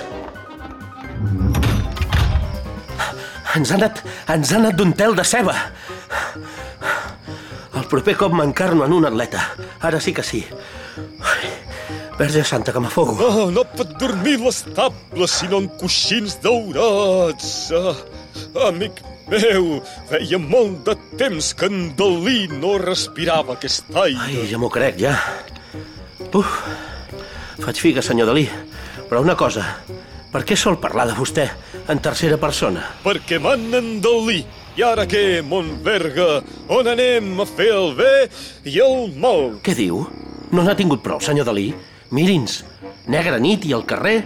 Ens 3.54 3.70
ha 3.70 3.78
anat, 3.78 4.02
ens 4.34 4.50
ha 4.50 4.58
anat 4.64 4.82
d'un 4.82 4.98
tel 4.98 5.14
de 5.18 5.30
ceba. 5.30 5.60
El 7.78 7.86
proper 7.94 8.18
cop 8.18 8.34
m'encarno 8.34 8.90
en 8.90 8.98
un 8.98 9.06
atleta. 9.14 9.46
Ara 9.86 10.02
sí 10.02 10.14
que 10.14 10.26
sí. 10.26 10.42
Ai, 11.22 11.54
Verge 12.20 12.44
Santa, 12.44 12.74
que 12.76 12.82
m'afogo. 12.84 13.16
Oh, 13.24 13.46
no 13.48 13.64
pot 13.64 13.94
dormir 14.02 14.36
l'estable, 14.42 15.28
sinó 15.32 15.62
en 15.64 15.70
coixins 15.80 16.36
daurats. 16.44 17.72
Ah, 17.72 17.96
amic 18.68 19.00
meu, 19.32 19.78
feia 20.10 20.40
molt 20.42 20.82
de 20.90 20.96
temps 21.20 21.54
que 21.56 21.70
en 21.70 21.94
Dalí 21.96 22.50
no 22.52 22.74
respirava 22.82 23.56
aquest 23.56 23.88
aire. 23.96 24.20
Ai, 24.26 24.44
ja 24.52 24.60
m'ho 24.60 24.68
crec, 24.74 25.00
ja. 25.00 25.16
Uf, 26.36 26.58
faig 27.64 27.80
figa, 27.80 28.04
senyor 28.04 28.28
Dalí. 28.34 28.50
Però 29.08 29.22
una 29.24 29.38
cosa, 29.40 29.64
per 30.34 30.44
què 30.44 30.58
sol 30.60 30.76
parlar 30.82 31.08
de 31.10 31.16
vostè 31.18 31.48
en 31.88 32.02
tercera 32.04 32.36
persona? 32.42 32.84
Perquè 33.06 33.40
manen 33.40 34.02
Dalí. 34.04 34.42
I 34.76 34.84
ara 34.86 35.06
què, 35.10 35.40
Montverga? 35.44 36.42
On 36.76 36.88
anem 36.88 37.40
a 37.40 37.48
fer 37.48 37.72
el 37.76 37.96
bé 37.96 38.14
i 38.68 38.76
el 38.84 39.16
mal? 39.16 39.56
Què 39.64 39.76
diu? 39.76 40.04
No 40.52 40.66
n'ha 40.66 40.76
tingut 40.76 41.04
prou, 41.06 41.24
senyor 41.24 41.48
Dalí? 41.48 41.70
Miri'ns, 42.16 42.64
negra 43.06 43.38
nit 43.38 43.66
i 43.70 43.74
al 43.76 43.86
carrer. 43.90 44.24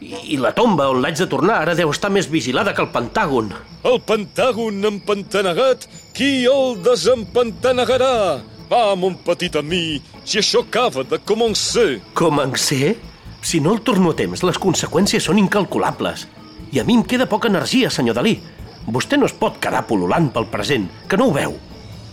I, 0.00 0.14
I 0.34 0.38
la 0.40 0.50
tomba 0.56 0.88
on 0.90 1.02
l'haig 1.02 1.18
de 1.20 1.28
tornar 1.30 1.60
ara 1.60 1.76
deu 1.78 1.92
estar 1.92 2.10
més 2.10 2.26
vigilada 2.30 2.72
que 2.74 2.82
el 2.82 2.90
Pentàgon. 2.90 3.52
El 3.86 4.00
Pentàgon 4.06 4.80
empantanegat, 4.88 5.86
qui 6.16 6.46
el 6.50 6.80
desempantanegarà? 6.82 8.40
Va, 8.70 8.82
mon 8.98 9.16
petit 9.26 9.56
ami, 9.58 10.00
si 10.24 10.40
això 10.40 10.64
acaba 10.64 11.04
de 11.06 11.20
començar. 11.26 12.00
Comencer? 12.18 12.96
Si 13.42 13.60
no 13.60 13.74
el 13.76 13.82
torno 13.86 14.10
a 14.12 14.18
temps, 14.18 14.42
les 14.46 14.58
conseqüències 14.60 15.26
són 15.26 15.38
incalculables. 15.40 16.26
I 16.70 16.82
a 16.82 16.86
mi 16.86 16.98
em 16.98 17.06
queda 17.06 17.30
poca 17.30 17.50
energia, 17.50 17.90
senyor 17.90 18.18
Dalí. 18.18 18.36
Vostè 18.90 19.18
no 19.18 19.26
es 19.30 19.34
pot 19.36 19.58
quedar 19.62 19.86
pol·lulant 19.86 20.30
pel 20.34 20.50
present, 20.50 20.86
que 21.08 21.18
no 21.18 21.30
ho 21.30 21.34
veu. 21.34 21.54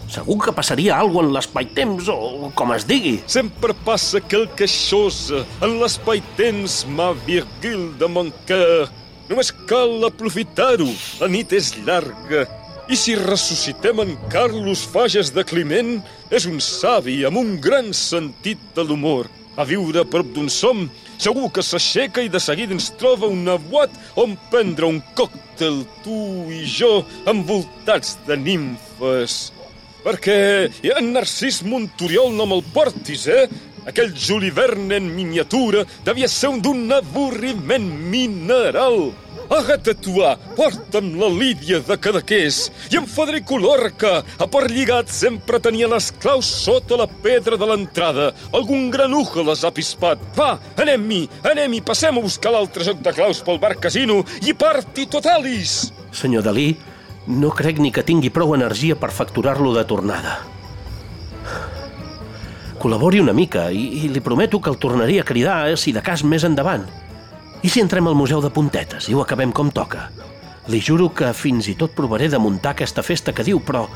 Segur 0.08 0.38
que 0.40 0.54
passaria 0.56 0.96
alguna 0.96 1.28
en 1.28 1.34
l'espai-temps 1.36 2.08
o 2.14 2.50
com 2.56 2.72
es 2.76 2.86
digui. 2.88 3.18
Sempre 3.28 3.76
passa 3.86 4.22
quelque 4.24 4.68
chose 4.72 5.44
en 5.60 5.76
l'espai-temps, 5.82 6.86
ma 6.96 7.12
Virgil 7.28 7.90
de 8.00 8.08
mon 8.08 8.32
cœur. 8.48 8.88
Només 9.28 9.52
cal 9.68 10.08
aprofitar-ho. 10.08 10.88
La 11.20 11.28
nit 11.28 11.52
és 11.52 11.74
llarga. 11.84 12.46
I 12.88 12.96
si 12.96 13.18
ressuscitem 13.20 14.00
en 14.00 14.14
Carlos 14.32 14.86
Fages 14.88 15.34
de 15.36 15.44
Climent, 15.44 15.98
és 16.32 16.48
un 16.48 16.62
savi 16.64 17.20
amb 17.28 17.42
un 17.42 17.58
gran 17.60 17.92
sentit 17.92 18.62
de 18.78 18.88
l'humor. 18.88 19.28
A 19.60 19.66
viure 19.68 20.06
a 20.06 20.08
prop 20.08 20.30
d'un 20.32 20.48
som, 20.54 20.86
segur 21.20 21.50
que 21.52 21.66
s'aixeca 21.66 22.24
i 22.24 22.32
de 22.32 22.40
seguida 22.40 22.78
ens 22.78 22.88
troba 22.96 23.28
una 23.28 23.58
boat 23.60 23.92
on 24.16 24.38
prendre 24.54 24.88
un 24.88 25.02
còctel, 25.20 25.82
tu 26.06 26.48
i 26.54 26.64
jo, 26.64 27.02
envoltats 27.28 28.16
de 28.30 28.40
nimfes. 28.40 29.57
Perquè 30.08 30.72
ha 30.88 31.00
en 31.02 31.10
Narcís 31.12 31.66
Montoriol 31.68 32.30
no 32.32 32.46
me'l 32.48 32.62
portis, 32.72 33.26
eh? 33.28 33.50
Aquell 33.92 34.14
Juli 34.16 34.54
Verne 34.56 35.02
en 35.02 35.10
miniatura 35.12 35.82
devia 36.06 36.30
ser 36.32 36.54
un 36.54 36.62
d'un 36.64 36.86
avorriment 36.96 37.90
mineral. 38.14 39.12
Agata 39.52 39.92
Tuà, 40.00 40.32
porta'm 40.56 41.12
la 41.20 41.28
Lídia 41.28 41.82
de 41.84 42.00
Cadaqués 42.00 42.62
i 42.88 43.02
en 43.02 43.08
Federico 43.12 43.60
Lorca, 43.60 44.24
a 44.24 44.48
per 44.48 44.66
lligat, 44.72 45.12
sempre 45.12 45.60
tenia 45.60 45.92
les 45.92 46.10
claus 46.24 46.48
sota 46.64 47.04
la 47.04 47.12
pedra 47.28 47.60
de 47.60 47.68
l'entrada. 47.68 48.32
Algun 48.56 48.88
granuja 48.96 49.44
les 49.44 49.68
ha 49.68 49.76
pispat. 49.76 50.24
Va, 50.40 50.54
anem-hi, 50.80 51.26
anem-hi, 51.52 51.84
passem 51.84 52.16
a 52.16 52.24
buscar 52.24 52.56
l'altre 52.56 52.88
joc 52.88 53.04
de 53.04 53.16
claus 53.16 53.44
pel 53.44 53.60
bar 53.60 53.76
casino 53.76 54.22
i 54.48 54.56
parti 54.56 55.08
totalis! 55.12 55.82
Senyor 56.16 56.48
Dalí, 56.48 56.72
no 57.28 57.52
crec 57.52 57.80
ni 57.84 57.92
que 57.92 58.06
tingui 58.08 58.32
prou 58.32 58.56
energia 58.56 58.96
per 58.96 59.12
facturar-lo 59.12 59.74
de 59.76 59.84
tornada. 59.88 60.40
Col·labori 62.80 63.20
una 63.20 63.34
mica 63.34 63.68
i, 63.74 64.06
i 64.06 64.10
li 64.14 64.22
prometo 64.24 64.62
que 64.62 64.72
el 64.72 64.78
tornaré 64.80 65.20
a 65.20 65.26
cridar 65.28 65.58
eh, 65.68 65.78
si 65.78 65.92
de 65.92 66.04
cas 66.06 66.24
més 66.24 66.46
endavant. 66.48 66.86
I 67.66 67.70
si 67.74 67.82
entrem 67.82 68.08
al 68.08 68.16
Museu 68.16 68.40
de 68.44 68.52
Puntetes 68.54 69.10
i 69.10 69.16
ho 69.18 69.24
acabem 69.24 69.52
com 69.52 69.72
toca? 69.74 70.08
Li 70.72 70.80
juro 70.84 71.10
que 71.16 71.32
fins 71.34 71.68
i 71.72 71.76
tot 71.80 71.96
provaré 71.98 72.30
de 72.30 72.40
muntar 72.40 72.76
aquesta 72.76 73.04
festa 73.04 73.34
que 73.34 73.46
diu, 73.48 73.60
però... 73.64 73.88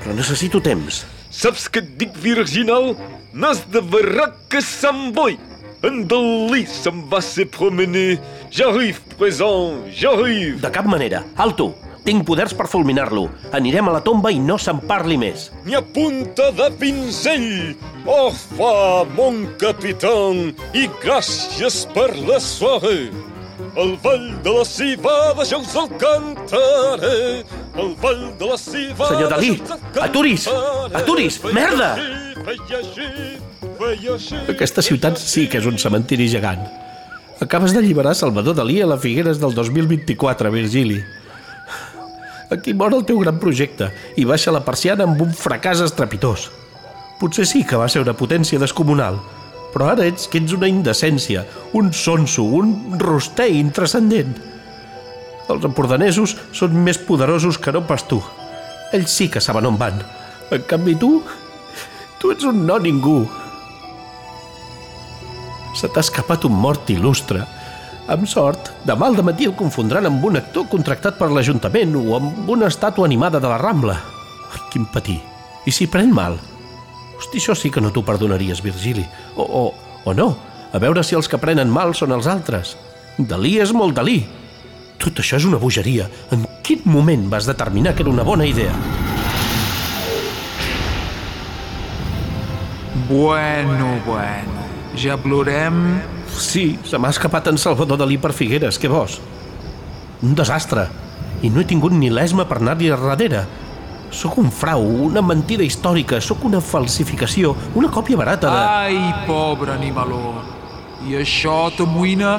però 0.00 0.14
necessito 0.16 0.62
temps. 0.62 1.04
Saps 1.30 1.68
què 1.68 1.82
et 1.82 1.94
dic, 2.00 2.14
Virginal? 2.22 2.94
N'has 3.34 3.64
de 3.74 3.82
barrac 3.82 4.38
que 4.48 4.62
se'n 4.62 5.10
voi. 5.14 5.36
En 5.84 6.04
Dalí 6.08 6.62
se'n 6.70 7.02
va 7.10 7.20
se 7.20 7.44
promener. 7.44 8.16
J'arrive, 8.50 9.02
présent, 9.18 9.82
j'arrive. 9.92 10.62
De 10.62 10.70
cap 10.72 10.86
manera. 10.88 11.24
Alto! 11.36 11.74
Tinc 12.04 12.26
poders 12.28 12.52
per 12.52 12.66
fulminar-lo. 12.68 13.28
Anirem 13.56 13.88
a 13.88 13.94
la 13.96 14.02
tomba 14.04 14.32
i 14.32 14.40
no 14.40 14.58
se'n 14.60 14.82
parli 14.84 15.16
més. 15.20 15.48
Ni 15.64 15.76
a 15.76 15.80
punta 15.80 16.50
de 16.52 16.68
pinzell. 16.80 17.72
Au 18.04 18.28
revoir, 18.28 19.06
mon 19.16 19.46
capitán, 19.60 20.50
i 20.76 20.84
gràcies 21.00 21.86
per 21.96 22.10
la 22.28 22.36
soirée. 22.44 23.08
El 23.80 23.96
ball 24.02 24.26
de 24.44 24.52
la 24.52 24.64
civada 24.68 25.46
ja 25.48 25.58
us 25.58 25.72
el 25.80 25.88
cantaré. 25.98 27.42
El 27.74 27.96
ball 28.02 28.22
de 28.38 28.52
la 28.52 28.58
civada... 28.60 29.14
Senyor 29.14 29.32
Dalí, 29.32 29.50
aturis! 30.04 30.46
Aturis! 30.92 31.40
Merda! 31.56 31.94
Feia 32.44 32.78
així, 32.82 33.08
feia 33.80 34.14
així... 34.18 34.44
Aquesta 34.52 34.84
ciutat 34.84 35.18
sí 35.22 35.48
que 35.48 35.62
és 35.62 35.66
un 35.70 35.80
cementiri 35.80 36.28
gegant. 36.30 36.68
Acabes 37.42 37.74
d'alliberar 37.74 38.14
Salvador 38.14 38.54
Dalí 38.54 38.78
a 38.84 38.86
la 38.86 39.00
Figueres 39.00 39.40
del 39.42 39.56
2024, 39.56 40.52
Virgili. 40.54 41.00
Aquí 42.52 42.74
mor 42.76 42.92
el 42.92 43.06
teu 43.08 43.20
gran 43.22 43.38
projecte 43.40 43.88
i 44.20 44.26
baixa 44.28 44.52
la 44.52 44.64
persiana 44.64 45.06
amb 45.08 45.22
un 45.24 45.32
fracàs 45.32 45.80
estrepitós. 45.84 46.50
Potser 47.20 47.46
sí 47.48 47.62
que 47.64 47.78
va 47.80 47.88
ser 47.88 48.02
una 48.04 48.16
potència 48.18 48.60
descomunal, 48.60 49.16
però 49.72 49.88
ara 49.92 50.04
ets 50.06 50.28
que 50.28 50.42
ets 50.42 50.52
una 50.56 50.68
indecència, 50.70 51.44
un 51.72 51.92
sonso, 51.92 52.44
un 52.44 52.98
roster 53.00 53.48
intrascendent. 53.50 54.34
Els 55.50 55.64
empordanesos 55.66 56.36
són 56.56 56.76
més 56.84 56.98
poderosos 56.98 57.58
que 57.60 57.72
no 57.74 57.84
pas 57.88 58.04
tu. 58.08 58.20
Ells 58.94 59.12
sí 59.12 59.28
que 59.28 59.42
saben 59.44 59.66
on 59.68 59.80
van. 59.80 59.98
En 60.52 60.68
canvi 60.68 60.94
tu... 61.00 61.18
Tu 62.20 62.30
ets 62.32 62.46
un 62.48 62.62
no 62.64 62.78
ningú. 62.80 63.26
Se 65.76 65.90
t'ha 65.92 66.00
escapat 66.00 66.46
un 66.48 66.54
mort 66.56 66.88
il·lustre. 66.88 67.42
Amb 68.04 68.26
sort, 68.28 68.68
demà 68.84 69.06
al 69.08 69.22
matí 69.24 69.46
el 69.48 69.54
confondran 69.56 70.04
amb 70.04 70.24
un 70.28 70.36
actor 70.36 70.66
contractat 70.68 71.16
per 71.16 71.30
l'Ajuntament 71.32 71.94
o 71.96 72.18
amb 72.18 72.50
una 72.52 72.68
estàtua 72.68 73.08
animada 73.08 73.40
de 73.40 73.48
la 73.48 73.56
Rambla. 73.56 73.94
Ai, 74.52 74.60
quin 74.72 74.84
patí. 74.92 75.16
I 75.64 75.72
si 75.72 75.86
pren 75.88 76.12
mal? 76.12 76.36
Hosti, 77.16 77.40
això 77.40 77.56
sí 77.56 77.70
que 77.72 77.80
no 77.80 77.88
t'ho 77.94 78.02
perdonaries, 78.04 78.60
Virgili. 78.60 79.06
O, 79.36 79.44
o, 79.44 79.62
o 80.04 80.12
no. 80.12 80.34
A 80.74 80.80
veure 80.82 81.04
si 81.06 81.16
els 81.16 81.30
que 81.30 81.40
prenen 81.40 81.72
mal 81.72 81.94
són 81.96 82.12
els 82.12 82.28
altres. 82.28 82.74
Dalí 83.16 83.56
és 83.64 83.72
molt 83.72 83.96
Dalí. 83.96 84.18
Tot 85.00 85.22
això 85.22 85.40
és 85.40 85.46
una 85.48 85.60
bogeria. 85.62 86.10
En 86.34 86.44
quin 86.66 86.84
moment 86.84 87.24
vas 87.32 87.48
determinar 87.48 87.94
que 87.94 88.04
era 88.04 88.12
una 88.12 88.26
bona 88.26 88.44
idea? 88.44 88.74
Bueno, 93.08 93.96
bueno. 94.04 94.68
Ja 94.94 95.16
plorem? 95.16 95.80
Sí, 96.38 96.78
se 96.84 96.98
m'ha 96.98 97.10
escapat 97.14 97.48
en 97.52 97.58
Salvador 97.58 97.98
Dalí 98.00 98.18
per 98.18 98.32
Figueres, 98.34 98.78
què 98.80 98.90
vols? 98.90 99.20
Un 100.22 100.34
desastre. 100.34 100.88
I 101.44 101.50
no 101.52 101.60
he 101.60 101.68
tingut 101.68 101.94
ni 101.94 102.10
l'esma 102.10 102.46
per 102.48 102.58
anar-hi 102.60 102.90
a 102.90 102.98
darrere. 102.98 103.44
Sóc 104.14 104.38
un 104.38 104.50
frau, 104.54 104.84
una 105.08 105.22
mentida 105.22 105.64
històrica, 105.66 106.20
sóc 106.22 106.44
una 106.46 106.60
falsificació, 106.62 107.54
una 107.74 107.90
còpia 107.90 108.18
barata 108.18 108.50
de... 108.50 108.60
Ai, 108.62 108.98
pobre 109.26 109.74
animaló. 109.74 110.40
I 111.06 111.18
això 111.20 111.68
t'amoïna? 111.76 112.36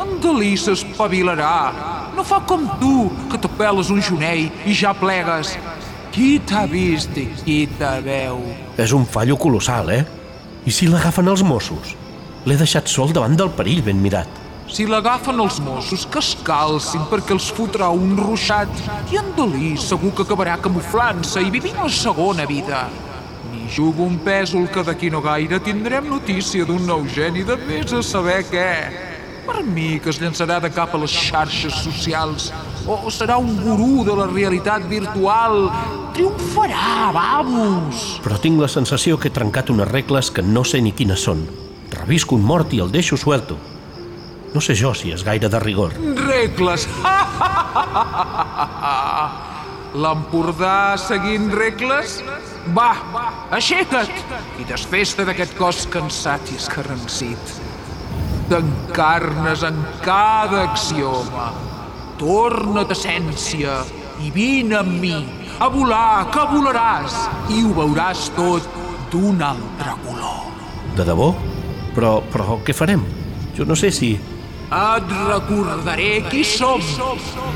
En 0.00 0.16
Dalí 0.22 0.54
s'espavilarà. 0.60 1.54
No 2.16 2.24
fa 2.26 2.40
com 2.48 2.66
tu, 2.80 3.08
que 3.30 3.40
te 3.40 3.48
peles 3.56 3.90
un 3.92 4.02
jonell 4.04 4.48
i 4.68 4.76
ja 4.76 4.92
plegues. 4.96 5.54
Qui 6.10 6.40
t'ha 6.42 6.66
vist 6.68 7.16
i 7.20 7.28
qui 7.44 7.58
te 7.78 7.90
veu? 8.04 8.42
És 8.80 8.92
un 8.96 9.06
fallo 9.06 9.36
colossal, 9.40 9.92
eh? 9.94 10.04
I 10.66 10.72
si 10.74 10.88
l'agafen 10.90 11.30
els 11.32 11.44
Mossos? 11.46 11.96
L'he 12.48 12.56
deixat 12.56 12.88
sol 12.88 13.10
davant 13.12 13.34
del 13.36 13.50
perill 13.52 13.82
ben 13.84 13.98
mirat. 14.00 14.38
Si 14.70 14.86
l'agafen 14.86 15.42
els 15.42 15.58
Mossos, 15.60 16.06
que 16.08 16.20
es 16.22 16.30
calcin 16.46 17.02
perquè 17.10 17.34
els 17.34 17.50
fotrà 17.52 17.90
un 17.92 18.14
ruixat 18.16 18.70
i 19.12 19.18
en 19.20 19.32
Dalí 19.36 19.74
segur 19.82 20.14
que 20.14 20.24
acabarà 20.24 20.56
camuflant-se 20.62 21.42
i 21.42 21.52
vivint 21.52 21.76
la 21.82 21.90
segona 21.92 22.46
vida. 22.48 22.86
Ni 23.50 23.66
jugo 23.74 24.06
un 24.06 24.20
pèsol 24.24 24.70
que 24.72 24.86
d'aquí 24.86 25.10
no 25.12 25.20
gaire 25.20 25.60
tindrem 25.60 26.08
notícia 26.08 26.64
d'un 26.64 26.86
nou 26.86 27.04
geni 27.12 27.44
de 27.44 27.58
vés 27.60 27.92
a 27.92 28.00
saber 28.06 28.40
què. 28.48 28.72
Per 29.44 29.60
mi 29.66 29.98
que 30.00 30.12
es 30.14 30.20
llançarà 30.22 30.60
de 30.62 30.70
cap 30.72 30.94
a 30.94 31.00
les 31.02 31.12
xarxes 31.12 31.82
socials 31.84 32.52
o 32.86 33.10
serà 33.12 33.36
un 33.42 33.56
gurú 33.58 34.04
de 34.06 34.14
la 34.16 34.30
realitat 34.30 34.86
virtual. 34.88 35.66
Triomfarà, 36.16 37.10
vamos! 37.12 38.20
Però 38.24 38.40
tinc 38.40 38.62
la 38.62 38.70
sensació 38.70 39.18
que 39.18 39.28
he 39.28 39.34
trencat 39.34 39.74
unes 39.74 39.90
regles 39.90 40.30
que 40.30 40.46
no 40.46 40.64
sé 40.64 40.80
ni 40.80 40.94
quines 40.96 41.26
són. 41.28 41.44
Revisco 42.00 42.34
un 42.34 42.44
mort 42.46 42.72
i 42.72 42.80
el 42.80 42.90
deixo 42.92 43.16
suelto. 43.20 43.56
No 44.54 44.60
sé 44.64 44.74
jo 44.74 44.90
si 44.96 45.12
és 45.14 45.22
gaire 45.22 45.48
de 45.52 45.60
rigor. 45.62 45.94
Regles! 46.24 46.86
L'Empordà 50.00 50.96
seguint 51.02 51.50
regles? 51.54 52.20
Va, 52.76 52.90
aixeca't 53.56 54.10
i 54.62 54.66
desfesta 54.68 55.26
d'aquest 55.26 55.56
cos 55.58 55.84
cansat 55.90 56.52
i 56.54 56.58
escarransit. 56.60 57.54
T'encarnes 58.50 59.64
en 59.66 59.78
cada 60.04 60.64
axioma. 60.70 61.50
Torna't 62.20 62.90
essència 62.94 63.80
i 64.20 64.30
vine 64.34 64.80
amb 64.80 64.98
mi 65.02 65.14
a 65.60 65.68
volar, 65.68 66.26
que 66.32 66.42
volaràs 66.54 67.16
i 67.52 67.62
ho 67.64 67.72
veuràs 67.76 68.28
tot 68.36 68.66
d'un 69.12 69.42
altre 69.44 69.96
color. 70.06 70.46
De 70.96 71.04
debò? 71.06 71.32
Però, 71.94 72.18
però 72.32 72.60
què 72.64 72.76
farem? 72.76 73.02
Jo 73.56 73.66
no 73.68 73.76
sé 73.78 73.90
si... 73.94 74.14
Et 74.70 75.14
recordaré 75.26 76.12
qui 76.30 76.44
som. 76.46 76.84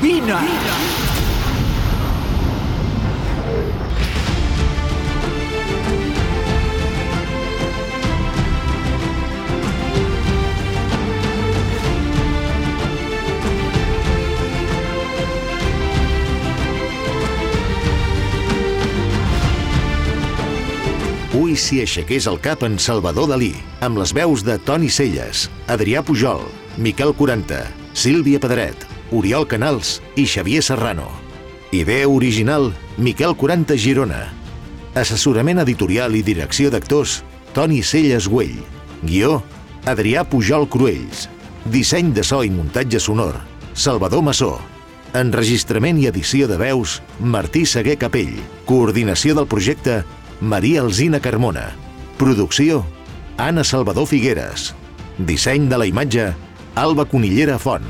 Vine! 0.01 1.24
Ui 21.55 21.59
si 21.63 21.77
aixequés 21.79 22.25
el 22.27 22.35
cap 22.43 22.65
en 22.67 22.73
Salvador 22.83 23.29
Dalí, 23.31 23.53
amb 23.85 23.95
les 23.95 24.11
veus 24.11 24.41
de 24.43 24.57
Toni 24.67 24.89
Celles, 24.91 25.45
Adrià 25.71 26.01
Pujol, 26.03 26.41
Miquel 26.75 27.13
Quaranta, 27.15 27.61
Sílvia 27.95 28.41
Pedret, 28.43 28.83
Oriol 29.15 29.47
Canals 29.47 30.01
i 30.19 30.25
Xavier 30.27 30.59
Serrano. 30.67 31.05
Idea 31.71 32.09
original, 32.11 32.73
Miquel 32.97 33.37
Quaranta 33.39 33.77
Girona. 33.79 34.19
Assessorament 34.99 35.63
editorial 35.63 36.17
i 36.19 36.25
direcció 36.27 36.73
d'actors, 36.73 37.21
Toni 37.55 37.79
Celles 37.87 38.27
Güell. 38.27 38.59
Guió, 39.07 39.39
Adrià 39.87 40.25
Pujol 40.27 40.67
Cruells. 40.67 41.29
Disseny 41.71 42.11
de 42.11 42.27
so 42.27 42.41
i 42.43 42.51
muntatge 42.51 42.99
sonor, 42.99 43.39
Salvador 43.71 44.27
Massó. 44.27 44.57
Enregistrament 45.15 46.03
i 46.03 46.11
edició 46.11 46.51
de 46.51 46.59
veus, 46.59 46.99
Martí 47.23 47.63
Seguer 47.63 47.95
Capell. 48.03 48.35
Coordinació 48.67 49.39
del 49.39 49.47
projecte, 49.47 50.01
Maria 50.41 50.81
Alzina 50.81 51.19
Carmona. 51.19 51.71
Producció, 52.17 52.83
Anna 53.37 53.63
Salvador 53.63 54.07
Figueres. 54.07 54.73
Disseny 55.17 55.69
de 55.69 55.77
la 55.77 55.85
imatge, 55.87 56.33
Alba 56.75 57.05
Conillera 57.05 57.57
Font. 57.59 57.85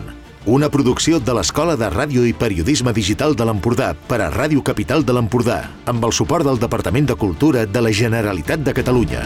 Una 0.45 0.69
producció 0.69 1.19
de 1.19 1.33
l'Escola 1.33 1.73
de 1.75 1.89
Ràdio 1.89 2.21
i 2.29 2.35
Periodisme 2.37 2.93
Digital 2.93 3.33
de 3.33 3.47
l'Empordà 3.49 3.95
per 3.95 4.21
a 4.21 4.29
Ràdio 4.29 4.61
Capital 4.61 5.01
de 5.01 5.15
l'Empordà, 5.17 5.63
amb 5.89 6.05
el 6.05 6.13
suport 6.13 6.45
del 6.45 6.61
Departament 6.61 7.09
de 7.09 7.17
Cultura 7.17 7.65
de 7.65 7.81
la 7.81 7.89
Generalitat 7.89 8.61
de 8.61 8.77
Catalunya. 8.77 9.25